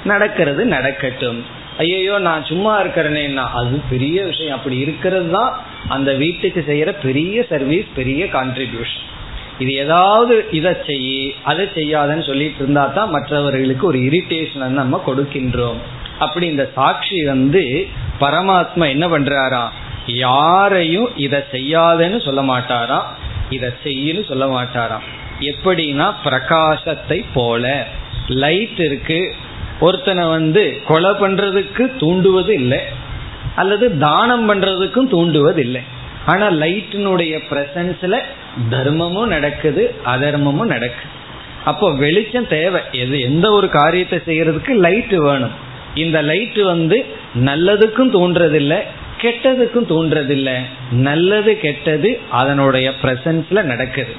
[0.03, 1.45] நடக்கிறது நடக்கட்டும்.
[1.83, 4.55] ஐயோ நான் சும்மா இருக்கிறேன்னா அது பெரிய விஷயம்.
[4.57, 5.51] அப்படி இருக்கிறது தான்
[5.95, 9.05] அந்த வீட்டுக்கு செய்யற பெரிய சர்வீஸ் பெரிய கான்ட்ரிபியூஷன்
[9.63, 11.09] இது ஏதாவது இதை செய்ய
[11.51, 15.79] அதை செய்யாதன்னு சொல்லிட்டு இருந்தா தான் மற்றவர்களுக்கு ஒரு இரிட்டேஷன் நம்ம கொடுக்கின்றோம்.
[16.25, 17.63] அப்படி இந்த சாட்சி வந்து
[18.23, 19.71] பரமாத்மா என்ன பண்றாராம்
[20.25, 23.07] யாரையும் இதை செய்யாதன்னு சொல்ல மாட்டாராம்
[23.55, 25.05] இதை செய்யன்னு சொல்ல மாட்டாராம்
[25.51, 27.63] எப்படின்னா பிரகாசத்தை போல.
[28.43, 29.19] லைட் இருக்கு
[29.79, 32.79] ஒருத்தனை வந்து கொலை பண்றதுக்கு தூண்டுவது இல்லை
[33.55, 35.81] அல்லது தானம் பண்றதுக்கும் தூண்டுவது இல்லை
[36.25, 38.19] ஆனா லைட்டினுடைய பிரசன்ஸ்ல
[38.71, 41.13] தர்மமும் நடக்குது அதர்மமும் நடக்குது.
[41.65, 42.81] அப்போ வெளிச்சம் தேவை.
[42.91, 45.51] எது எந்த ஒரு காரியத்தை செய்யறதுக்கு லைட்டு வேணும்.
[45.95, 47.05] இந்த லைட்டு வந்து
[47.45, 48.79] நல்லதுக்கும் தோன்றதில்லை
[49.21, 50.55] கெட்டதுக்கும் தோன்றதில்லை
[50.91, 54.13] நல்லது கெட்டது அதனுடைய பிரசன்ஸ்ல நடக்குது.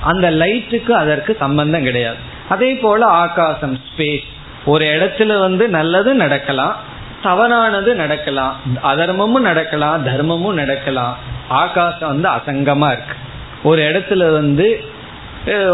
[0.00, 2.16] அந்த லைட்டுக்கு அதற்கு சம்பந்தம் கிடையாது.
[2.48, 4.26] அதே போல ஆகாசம் ஸ்பேஸ்
[4.72, 6.76] ஒரு இடத்துல வந்து நல்லது நடக்கலாம்
[7.22, 8.54] தவறானது நடக்கலாம்
[8.90, 11.14] அதர்மமும் நடக்கலாம் தர்மமும் நடக்கலாம்
[11.62, 13.16] ஆகாசம் வந்து அசங்கமா இருக்கு.
[13.62, 14.66] ஒரு இடத்துல வந்து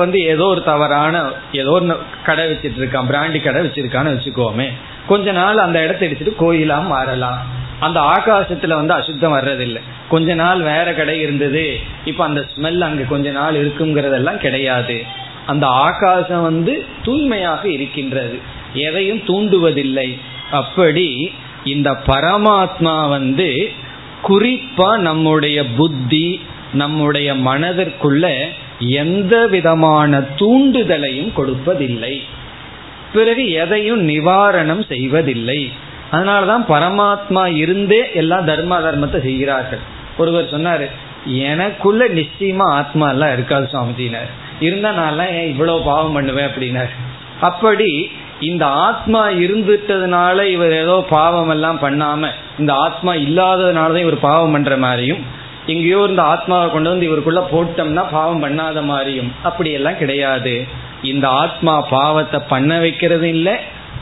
[0.03, 1.23] வந்து ஏதோ ஒரு தவறான
[1.61, 1.87] ஏதோ ஒரு
[2.27, 4.69] கடை வச்சிட்டு இருக்கான் பிராண்டி கடை வச்சிருக்கான்னு வச்சுக்கோமே
[5.07, 7.41] கொஞ்ச நாள் அந்த இடத்த எடுத்துட்டு கோயிலா மாறலாம்.
[7.81, 9.81] அந்த ஆகாசத்துல வந்து அசுத்தம் வர்றதில்லை.
[10.09, 11.65] கொஞ்ச நாள் வேற கடை இருந்தது
[12.05, 14.99] இப்ப அந்த ஸ்மெல் அங்க கொஞ்ச நாள் இருக்குங்கிறதெல்லாம் கிடையாது.
[15.47, 16.75] அந்த ஆகாசம் வந்து
[17.07, 18.37] தூய்மையாக இருக்கின்றது.
[18.75, 20.19] எதையும் தூண்டுவதில்லை.
[20.51, 21.33] அப்படி
[21.65, 23.73] இந்த பரமாத்மா வந்து
[24.29, 26.41] குறிப்பா நம்முடைய புத்தி
[26.73, 28.49] நம்முடைய மனதிற்குள்ள
[28.79, 32.21] எந்த விதமான தூண்டுதலையும் கொடுப்பதில்லை.
[33.13, 35.73] பிறகு எதையும் நிவாரணம் செய்வதில்லை.
[36.13, 39.79] அதனாலதான் பரமாத்மா இருந்தே எல்லா தர்ம தர்மத்தை செய்கிறார்கள்.
[40.19, 40.91] ஒருவர் சொன்னாரு
[41.25, 46.49] எனக்குள்ள நிச்சயமா ஆத்மா எல்லாம் இருக்காது சுவாமிஜினார் இருந்தா நான் ஏன் இவ்வளவு பாவம் பண்ணுவேன்?
[46.49, 46.91] அப்படின்னாரு.
[47.41, 48.11] அப்படி
[48.41, 55.43] இந்த ஆத்மா இருந்துட்டதுனால இவர் ஏதோ பாவம் எல்லாம் பண்ணாம இந்த ஆத்மா இல்லாததுனாலதான் இவர் பாவம் பண்ற மாதிரியும்
[55.67, 60.65] எங்கேயோ இந்த ஆத்மாவை கொண்டு வந்து இவருக்குள்ள போட்டோம்னா பாவம் பண்ணாத மாதிரியும் அப்படியெல்லாம் கிடையாது.
[61.03, 63.55] இந்த ஆத்மா பாவத்தை பண்ண வைக்கிறதும் இல்லை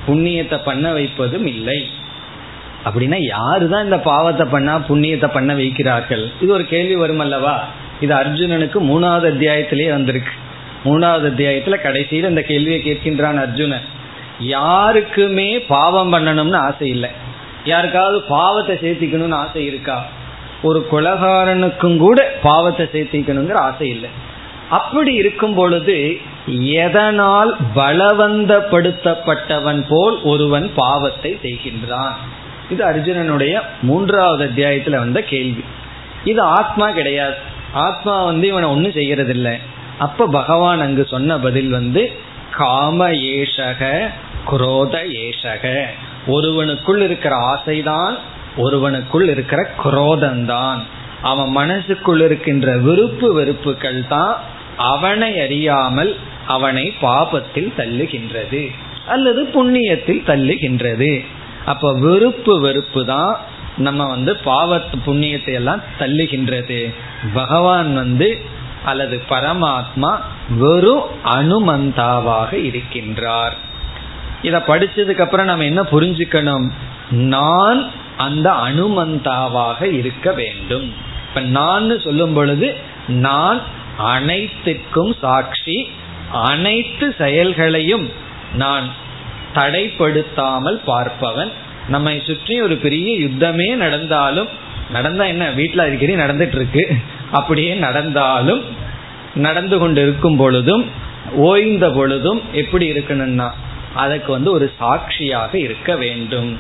[0.06, 1.88] புண்ணியத்தை பண்ண வைப்பதும் இல்லை.
[2.84, 6.30] அப்படின்னா யாருதான் இந்த பாவத்தை பண்ணா புண்ணியத்தை பண்ண வைக்கிறார்கள்?
[6.40, 7.64] இது ஒரு கேள்வி வரும் அல்லவா
[8.00, 10.32] இது அர்ஜுனனுக்கு மூணாவது அத்தியாயத்திலேயே வந்திருக்கு.
[10.84, 14.00] மூணாவது அத்தியாயத்துல கடைசியில் இந்த கேள்வியை கேட்கின்றான் அர்ஜுனன்.
[14.42, 17.10] யாருக்குமே பாவம் பண்ணணும்னு ஆசை இல்லை.
[17.64, 20.04] யாருக்காவது பாவத்தை சேர்த்திக்கணும்னு ஆசை இருக்கா?
[20.62, 24.08] ஒரு குலகாரனுக்கும் கூட பாவத்தை சேர்த்திக்கணுங்கிற ஆசை இல்லை.
[24.68, 26.20] அப்படி இருக்கும் பொழுது
[26.62, 32.12] எதனால் பலவந்தப்படுத்தப்பட்டவன் போல் ஒருவன் பாவத்தை செய்கின்றான்?
[32.70, 35.64] இது அர்ஜுனனுடைய மூன்றாவது அத்தியாயத்துல வந்த கேள்வி.
[36.24, 37.34] இது ஆத்மா கிடையாது.
[37.72, 39.56] ஆத்மா வந்து இவனை ஒன்றும் செய்யறதில்லை.
[39.98, 42.12] அப்ப பகவான் அங்கு சொன்ன பதில் வந்து
[42.50, 44.10] காம ஏஷக
[44.50, 45.84] குரோத ஏஷக.
[46.26, 48.14] ஒருவனுக்குள் இருக்கிற ஆசைதான்
[48.56, 50.78] ஒருவனுக்குள் இருக்கிற குரோதந்தான்.
[51.22, 54.36] அவன் மனசுக்குள் இருக்கின்ற விருப்பு வெறுப்புகள் தான்
[54.76, 56.16] அவனை அறியாமல்
[56.46, 58.70] அவனை பாபத்தில் தள்ளுகின்றது
[59.08, 61.24] அல்லது புண்ணியத்தில் தள்ளுகின்றது.
[61.64, 63.38] அப்ப விருப்பு வெறுப்பு தான்
[63.76, 66.94] நம்ம வந்து பாவத்து புண்ணியத்தை எல்லாம் தள்ளுகின்றது.
[67.34, 68.38] பகவான் வந்து
[68.84, 70.20] அல்லது பரமாத்மா
[70.58, 73.56] வெறும் அனுமந்தாவாக இருக்கின்றார்.
[74.42, 76.66] இத படிச்சதுக்கு அப்புறம் நம்ம என்ன புரிஞ்சுக்கணும்?
[77.34, 77.80] நான்
[78.16, 80.86] அந்த அனுமந்தாவாக இருக்க வேண்டும்.
[81.28, 82.68] இப்ப நான் சொல்லும் பொழுது
[83.26, 83.60] நான்
[84.12, 85.76] அனைத்துக்கும் சாட்சி
[86.50, 88.06] அனைத்து செயல்களையும்
[88.54, 88.86] நான்
[89.54, 91.50] தடைப்படுத்தாமல் பார்ப்பவன்.
[91.88, 94.50] நம்மை சுற்றி ஒரு பெரிய யுத்தமே நடந்தாலும்
[94.90, 96.82] நடந்தா என்ன வீட்டில் அடிக்கடி நடந்துட்டு இருக்கு
[97.30, 98.62] அப்படியே நடந்தாலும்
[99.46, 100.84] நடந்து கொண்டு இருக்கும் பொழுதும்
[101.48, 103.48] ஓய்ந்த பொழுதும் எப்படி இருக்கணும்னா
[103.94, 106.58] அதுக்கு வந்து ஒரு சாட்சியாக இருக்க வேண்டும்.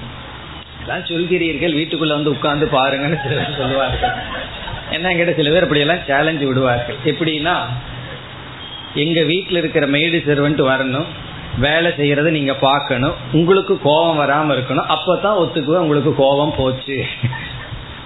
[0.82, 4.14] எல்லாம் சொல்கிறீர்கள் வீட்டுக்குள்ள வந்து உட்கார்ந்து பாருங்கன்னு சில பேர் சொல்லுவார்கள்.
[4.90, 6.96] என்ன கேட்ட சில பேர் அப்படியெல்லாம் சேலஞ்சு விடுவார்கள்.
[7.04, 7.56] எப்படின்னா
[8.94, 11.06] எங்க வீட்டில் இருக்கிற மெய்டு செர்வன்ட் வரணும்
[11.58, 17.04] வேலை செய்யறத நீங்க பார்க்கணும் உங்களுக்கு கோபம் வராம இருக்கணும் அப்பதான் ஒத்துக்குவேன் உங்களுக்கு கோபம் போச்சு.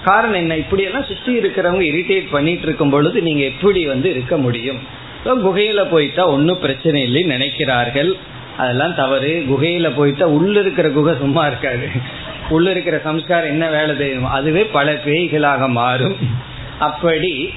[0.05, 0.57] காரணம் என்ன?
[0.57, 4.81] இப்படி எல்லாம் சுற்றி இருக்கிறவங்க இரிட்டேட் பண்ணிட்டு இருக்கும் பொழுது நீங்க எப்படி வந்து இருக்க முடியும்?
[5.25, 8.17] குகையில போயிட்டா ஒன்றும் பிரச்சனை இல்லைன்னு நினைக்கிறார்கள்.
[8.59, 9.45] அதெல்லாம் தவறு.
[9.51, 11.89] குகையில போயிட்டா உள்ள இருக்கிற குகை சும்மா இருக்காது.
[12.49, 14.29] உள்ள இருக்கிற சம்ஸ்காரம் என்ன வேலை தெரியும்?
[14.31, 16.17] அதுவே பல பேய்களாக மாறும்.
[16.79, 17.53] அப்படி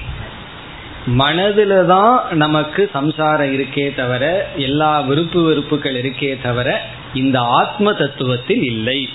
[1.18, 6.80] மனதுல தான் நமக்கு சம்சாரம் இருக்கே தவிர எல்லா விருப்பு வெறுப்புகள் இருக்கே தவிர
[7.14, 9.08] இந்த ஆத்ம தத்துவத்தில் இல்லை.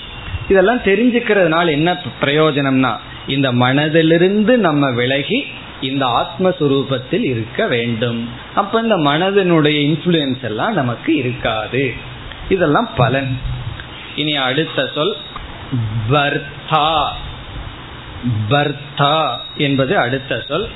[0.48, 2.92] இதெல்லாம் தெரிஞ்சுக்கிறதுனால என்ன பிரயோஜனம்னா
[3.26, 5.46] இந்த மனதிலிருந்து நம்ம விலகி
[5.80, 8.28] இந்த ஆத்மஸ்வரூபத்தில் இருக்க வேண்டும்.
[8.54, 11.94] அப்ப இந்த மனதனுடைய இன்ஃபுளுயன்ஸ் எல்லாம் நமக்கு இருக்காது.
[12.48, 13.38] இதெல்லாம் பலன்.
[14.16, 15.16] இனி அடுத்த சொல்
[16.10, 17.06] பர்தா
[18.50, 20.68] பர்தா என்பது அடுத்த சொல்.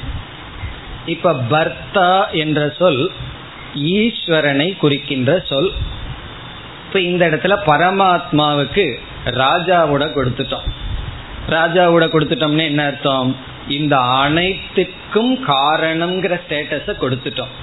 [1.07, 3.11] இப்ப பர்தா என்ற சொல்
[3.75, 5.73] ஈஸ்வரனை குறிக்கின்ற சொல்.
[6.87, 10.69] இப்ப இந்த இடத்துல பரமாத்மாவுக்கு ராஜாவோட கொடுத்துட்டோம்.
[11.49, 13.37] ராஜாவோட கொடுத்துட்டோம்னு என்ன அர்த்தம்?
[13.69, 17.55] இந்த அனைத்துக்கும் காரணம்ங்கிற ஸ்டேட்டஸ கொடுத்துட்டோம்.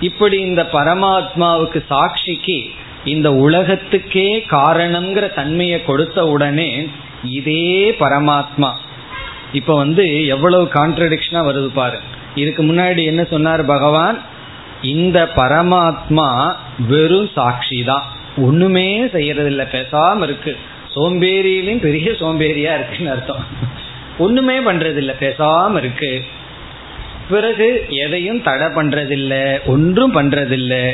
[0.00, 2.70] இப்படி இந்த பரமாத்மாவுக்கு சாட்சிக்கு
[3.04, 6.88] இந்த உலகத்துக்கே காரணம்ங்கிற தன்மையை கொடுத்த உடனே
[7.24, 8.72] இதே பரமாத்மா.
[9.52, 11.98] இப்ப வந்து எவ்வளவு கான்ட்ரடிக்ஷனா வருது பாரு.
[12.34, 14.22] இதுக்கு முன்னாடி என்ன சொன்னார் பகவான்?
[14.82, 16.54] இந்த பரமாத்மா
[16.88, 18.04] வெறும் சாட்சி தான்
[18.36, 19.66] ஒண்ணுமே செய்யறதில்ல.
[19.72, 20.56] பேசாம இருக்கு.
[20.94, 23.44] சோம்பேறியிலும் பெரிய சோம்பேறியா இருக்குன்னு அர்த்தம்.
[24.18, 26.24] ஒண்ணுமே பண்றதில்ல பேசாம இருக்கு.
[27.30, 30.92] பிறகு எதையும் தடை பண்றதில்ல ஒன்றும் பண்றதில்ல.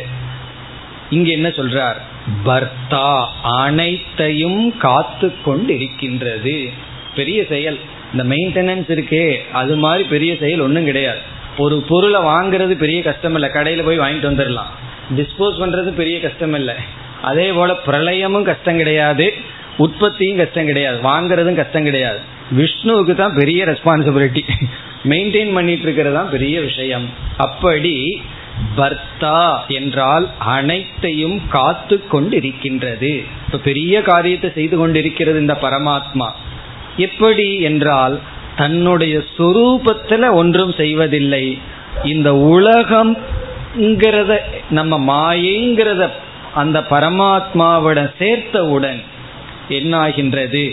[1.11, 1.97] இங்க என்ன சொல்றார்?
[2.45, 6.73] பர்த்தா அனைத்தையும் காத்து கொண்டிருக்கின்றது
[7.17, 7.79] பெரிய செயல்.
[8.13, 9.37] இந்த மெயின்டெனன்ஸ் இருக்கே.
[9.53, 11.19] அது மாதிரி பெரிய செயல் ஒன்றும் கிடையாது.
[11.59, 13.51] ஒரு பொருளை வாங்குறது பெரிய கஷ்டம் இல்லை.
[13.51, 14.71] கடையில் போய் வாங்கிட்டு வந்துடலாம்.
[15.17, 16.75] டிஸ்போஸ் பண்ணுறது பெரிய கஷ்டம் இல்லை.
[17.23, 19.35] அதே போல் பிரளயமும் கஷ்டம் கிடையாது.
[19.79, 22.19] உற்பத்தியும் கஷ்டம் கிடையாது வாங்குறதும் கஷ்டம் கிடையாது.
[22.57, 24.45] விஷ்ணுவுக்கு தான் பெரிய ரெஸ்பான்சிபிலிட்டி
[25.05, 27.09] மெயின்டைன் பண்ணிட்டு இருக்கிறது தான் பெரிய விஷயம்.
[27.37, 28.23] அப்படி
[28.77, 33.25] பர்த்தா என்றால் அனைத்தையும் காத்து கொண்டிருக்கின்றது.
[33.47, 36.29] இப்ப பெரிய காரியத்தை செய்து கொண்டிருக்கிறது இந்த பரமாத்மா.
[36.97, 38.21] எப்படி என்றால்
[38.57, 41.59] தன்னுடைய சொரூபத்துல ஒன்றும் செய்வதில்லை.
[42.05, 46.09] இந்த உலகம்ங்கிறத நம்ம மாயைங்கிறத
[46.55, 49.03] அந்த பரமாத்மாவிடம் சேர்த்தவுடன்
[49.79, 50.65] என்னாகின்றது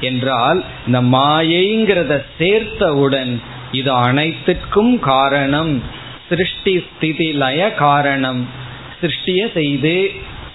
[0.00, 3.32] என்றால் இந்த மாயைங்கிறத சேர்த்தவுடன்
[3.72, 5.82] இது அனைத்துக்கும் காரணம்.
[6.28, 8.40] சிருஷ்டி ஸ்திதி லய காரணம்.
[9.00, 10.10] சிருஷ்டிய செய்து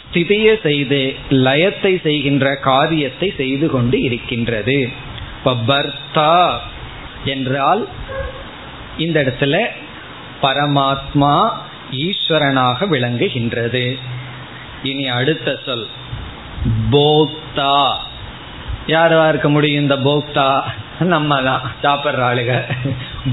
[0.08, 4.90] ஸ்திதிய செய்து லயத்தை செய்கின்ற காரியத்தை செய்து கொண்டு இருக்கின்றது.
[5.38, 6.36] இப்ப பர்த்தா
[7.26, 7.88] என்றால்
[8.98, 9.58] இந்த இடத்துல
[10.42, 11.36] பரமாத்மா
[11.92, 13.86] ஈஸ்வரனாக விளங்குகின்றது.
[14.84, 15.86] இனி அடுத்த சொல்.
[16.92, 17.94] போக்தா.
[18.88, 20.62] யாரா இருக்க முடியும் இந்த போக்தா?
[21.00, 22.62] நம்ம தான் சாப்பிட்ற ஆளுக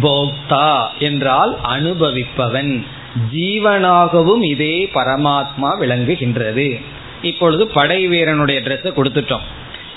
[0.03, 2.85] போக்தா என்றால் அனுபவிப்பவன்.
[3.33, 6.81] ஜீவனாகவும் இதே பரமாத்மா விளங்குகின்றது.
[7.23, 9.47] இப்பொழுது படை வீரனுடைய ட்ரெஸ்ஸை கொடுத்துட்டோம்.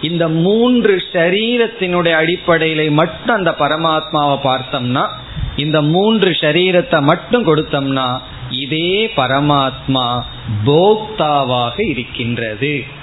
[0.02, 5.08] இந்த மூன்று சரீரத்தினுடைய அடிப்படையில மட்டும் அந்த பரமாத்மாவை பார்த்தோம்னா
[5.56, 8.20] இந்த மூன்று சரீரத்தை மட்டும் கொடுத்தோம்னா
[8.50, 10.24] இதே பரமாத்மா
[10.66, 13.02] போக்தாவாக இருக்கின்றது.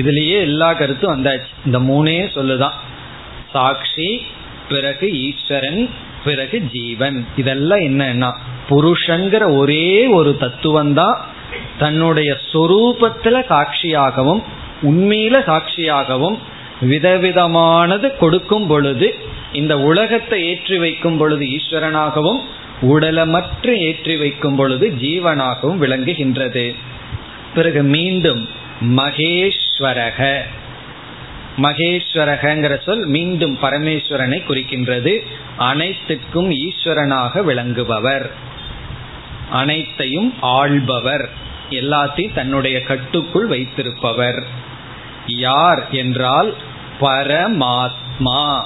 [0.00, 1.50] இதுலயே எல்லா கருத்தும் வந்தாச்சு.
[1.66, 2.76] இந்த மூணே சொல்லுதான்.
[3.52, 4.08] சாட்சி
[4.68, 5.82] பிறகு ஈஸ்வரன்
[6.24, 7.18] பிறகு ஜீவன்.
[7.36, 8.30] இதெல்லாம் என்னன்னா
[8.70, 11.16] புருஷங்கிற ஒரே ஒரு தத்துவம் தான்
[11.78, 14.42] தன்னுடைய சொரூபத்துல சாட்சியாகவும்
[14.82, 16.36] உண்மையில சாட்சியாகவும்
[16.80, 19.06] விதவிதமானது கொடுக்கும் பொழுது
[19.52, 22.40] இந்த உலகத்தை ஏற்றி வைக்கும் பொழுது ஈஸ்வரனாகவும்
[22.82, 26.66] உடலமற்ற ஏற்றி வைக்கும் பொழுது ஜீவனாகவும் விளங்குகின்றது.
[27.54, 28.42] பிறகு மீண்டும்
[28.96, 30.40] மகேஷ் மகேஸ்வரக
[31.56, 35.26] மகேஸ்வரகங்கிற சொல் மீண்டும் பரமேஸ்வரனை குறிக்கின்றது.
[35.56, 38.30] அனைத்துக்கும் ஈஸ்வரனாக விளங்குபவர்.
[39.50, 41.30] அனைத்தையும் ஆள்பவர்.
[41.70, 44.46] எல்லாத்தையும் தன்னுடைய கட்டுக்குள் வைத்திருப்பவர்.
[45.26, 46.54] யார் என்றால்
[47.00, 48.64] பரமாத்மா.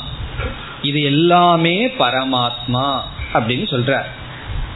[0.82, 3.00] இது எல்லாமே பரமாத்மா
[3.34, 4.06] அப்படின்னு சொல்றார்.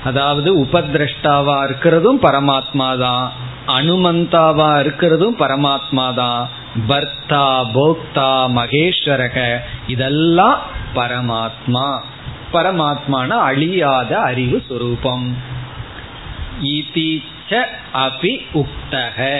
[0.07, 3.32] அதாவது உபதிரஷ்டாவா இருக்கிறதும் பரமாத்மா தான்
[3.66, 6.48] அனுமந்தாவா இருக்கிறதும் பரமாத்மா தான்
[6.88, 10.61] பர்த்தா போக்தா மகேஸ்வரக இதெல்லாம்
[10.94, 11.86] பரமாத்மா.
[12.52, 15.26] பரமாத்மான அழியாத அறிவு சுரூபம்.
[18.07, 19.38] அபி உக்தக.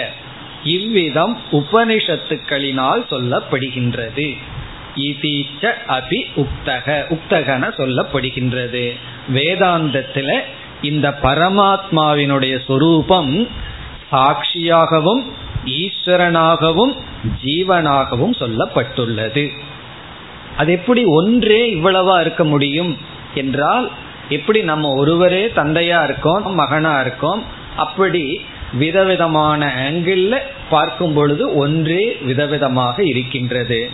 [0.63, 4.37] இவ்விதம் உபனிஷத்துக்களினால் சொல்லப்படுகின்றது.
[4.97, 7.05] ஈதீச்ச அபி உக்தக.
[7.09, 8.93] உக்தகன சொல்லப்படுகின்றது.
[9.33, 10.39] வேதாந்தத்துல
[10.81, 13.47] இந்த பரமாத்மாவினுடைய சொரூபம்
[14.11, 15.23] சாட்சியாகவும்
[15.65, 16.95] ஈஸ்வரனாகவும்
[17.43, 19.51] ஜீவனாகவும் சொல்லப்பட்டுள்ளது.
[20.57, 22.97] அது எப்படி ஒன்றே இவ்வளவா இருக்க முடியும்
[23.33, 23.91] என்றால்
[24.29, 27.43] எப்படி நம்ம ஒருவரே தந்தையா இருக்கோம் மகனா இருக்கோம்
[27.77, 28.41] அப்படி
[28.73, 30.37] விதவிதமான ஆங்கிள்
[30.69, 33.89] பார்க்கும் பொழுது ஒன்றே விதவிதமாக இருக்கின்றது.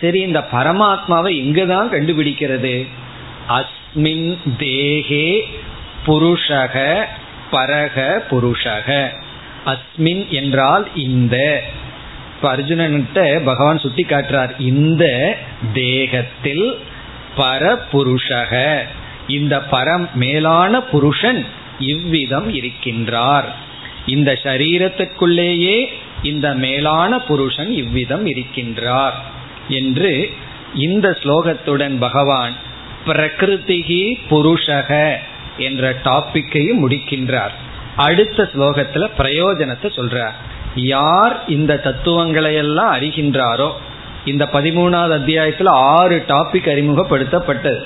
[0.00, 2.86] சரி இந்த பரமாத்மாவை எங்குதான் கண்டுபிடிக்கிறது.
[3.48, 5.40] அஸ்மின் தேகே
[6.06, 7.04] புருஷக
[7.50, 9.08] பரக புருஷக.
[9.66, 11.62] அஸ்மின் என்றால் இந்த.
[12.36, 15.36] இப்ப அர்ஜுனன்கிட்ட பகவான் சுட்டி காட்டுறார் இந்த
[15.72, 16.78] தேகத்தில்
[17.36, 18.80] பரபுருஷக.
[19.28, 21.46] இந்த பரம் மேலான புருஷன்
[21.78, 23.44] இவ்விதம் இருக்கின்றார்.
[24.06, 25.86] இந்த சரீரத்துக்குள்ளேயே
[26.22, 29.16] இந்த மேலான புருஷன் இவ்விதம் இருக்கின்றார்.
[29.68, 30.30] என்று
[30.74, 32.52] இந்த ஸ்லோகத்துடன் பகவான்
[33.06, 35.14] பிரகிருதிகி புருஷக
[35.58, 37.54] என்ற டாபிக்கையும் முடிக்கின்றார்.
[37.96, 40.32] அடுத்த ஸ்லோகத்துல பிரயோஜனத்தை சொல்றார்.
[40.74, 43.70] யார் இந்த தத்துவங்களை எல்லாம் அறிகின்றாரோ
[44.24, 47.82] இந்த பதிமூணாவது அத்தியாயத்துல ஆறு டாபிக் அறிமுகப்படுத்தப்பட்டது.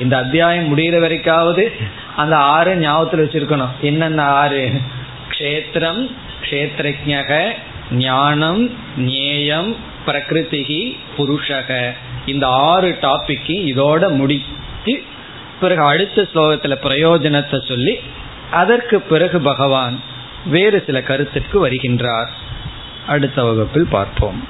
[0.00, 1.72] இந்த அத்தியாயம் முடிகிற வரைக்காவது
[2.16, 3.68] அந்த ஆறு ஞாபகத்தில் வச்சிருக்கணும்.
[3.80, 4.80] என்னென்ன ஆறு?
[5.30, 6.10] க்ஷேத்திரம்
[6.42, 7.50] க்ஷேத்ரஜக
[7.92, 9.76] ஞானம் ஞேயம்
[10.06, 10.82] பிரகிருதிகி
[11.16, 11.70] புருஷக.
[12.26, 14.94] இந்த ஆறு டாபிக்கு இதோட முடித்து
[15.60, 17.94] பிறகு அடுத்த ஸ்லோகத்தில் பிரயோஜனத்தை சொல்லி
[18.50, 19.96] அதற்கு பிறகு பகவான்
[20.46, 22.30] வேறு சில கருத்துக்கு வருகின்றார்.
[23.06, 24.40] அடுத்த வகுப்பில் பார்ப்போம்.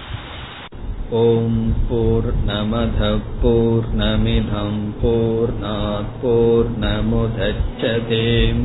[1.10, 3.00] ஓம் போர் நமத
[3.42, 5.52] போர் நமிதம் போர்
[6.22, 8.64] போர் நமுதச்சதேம்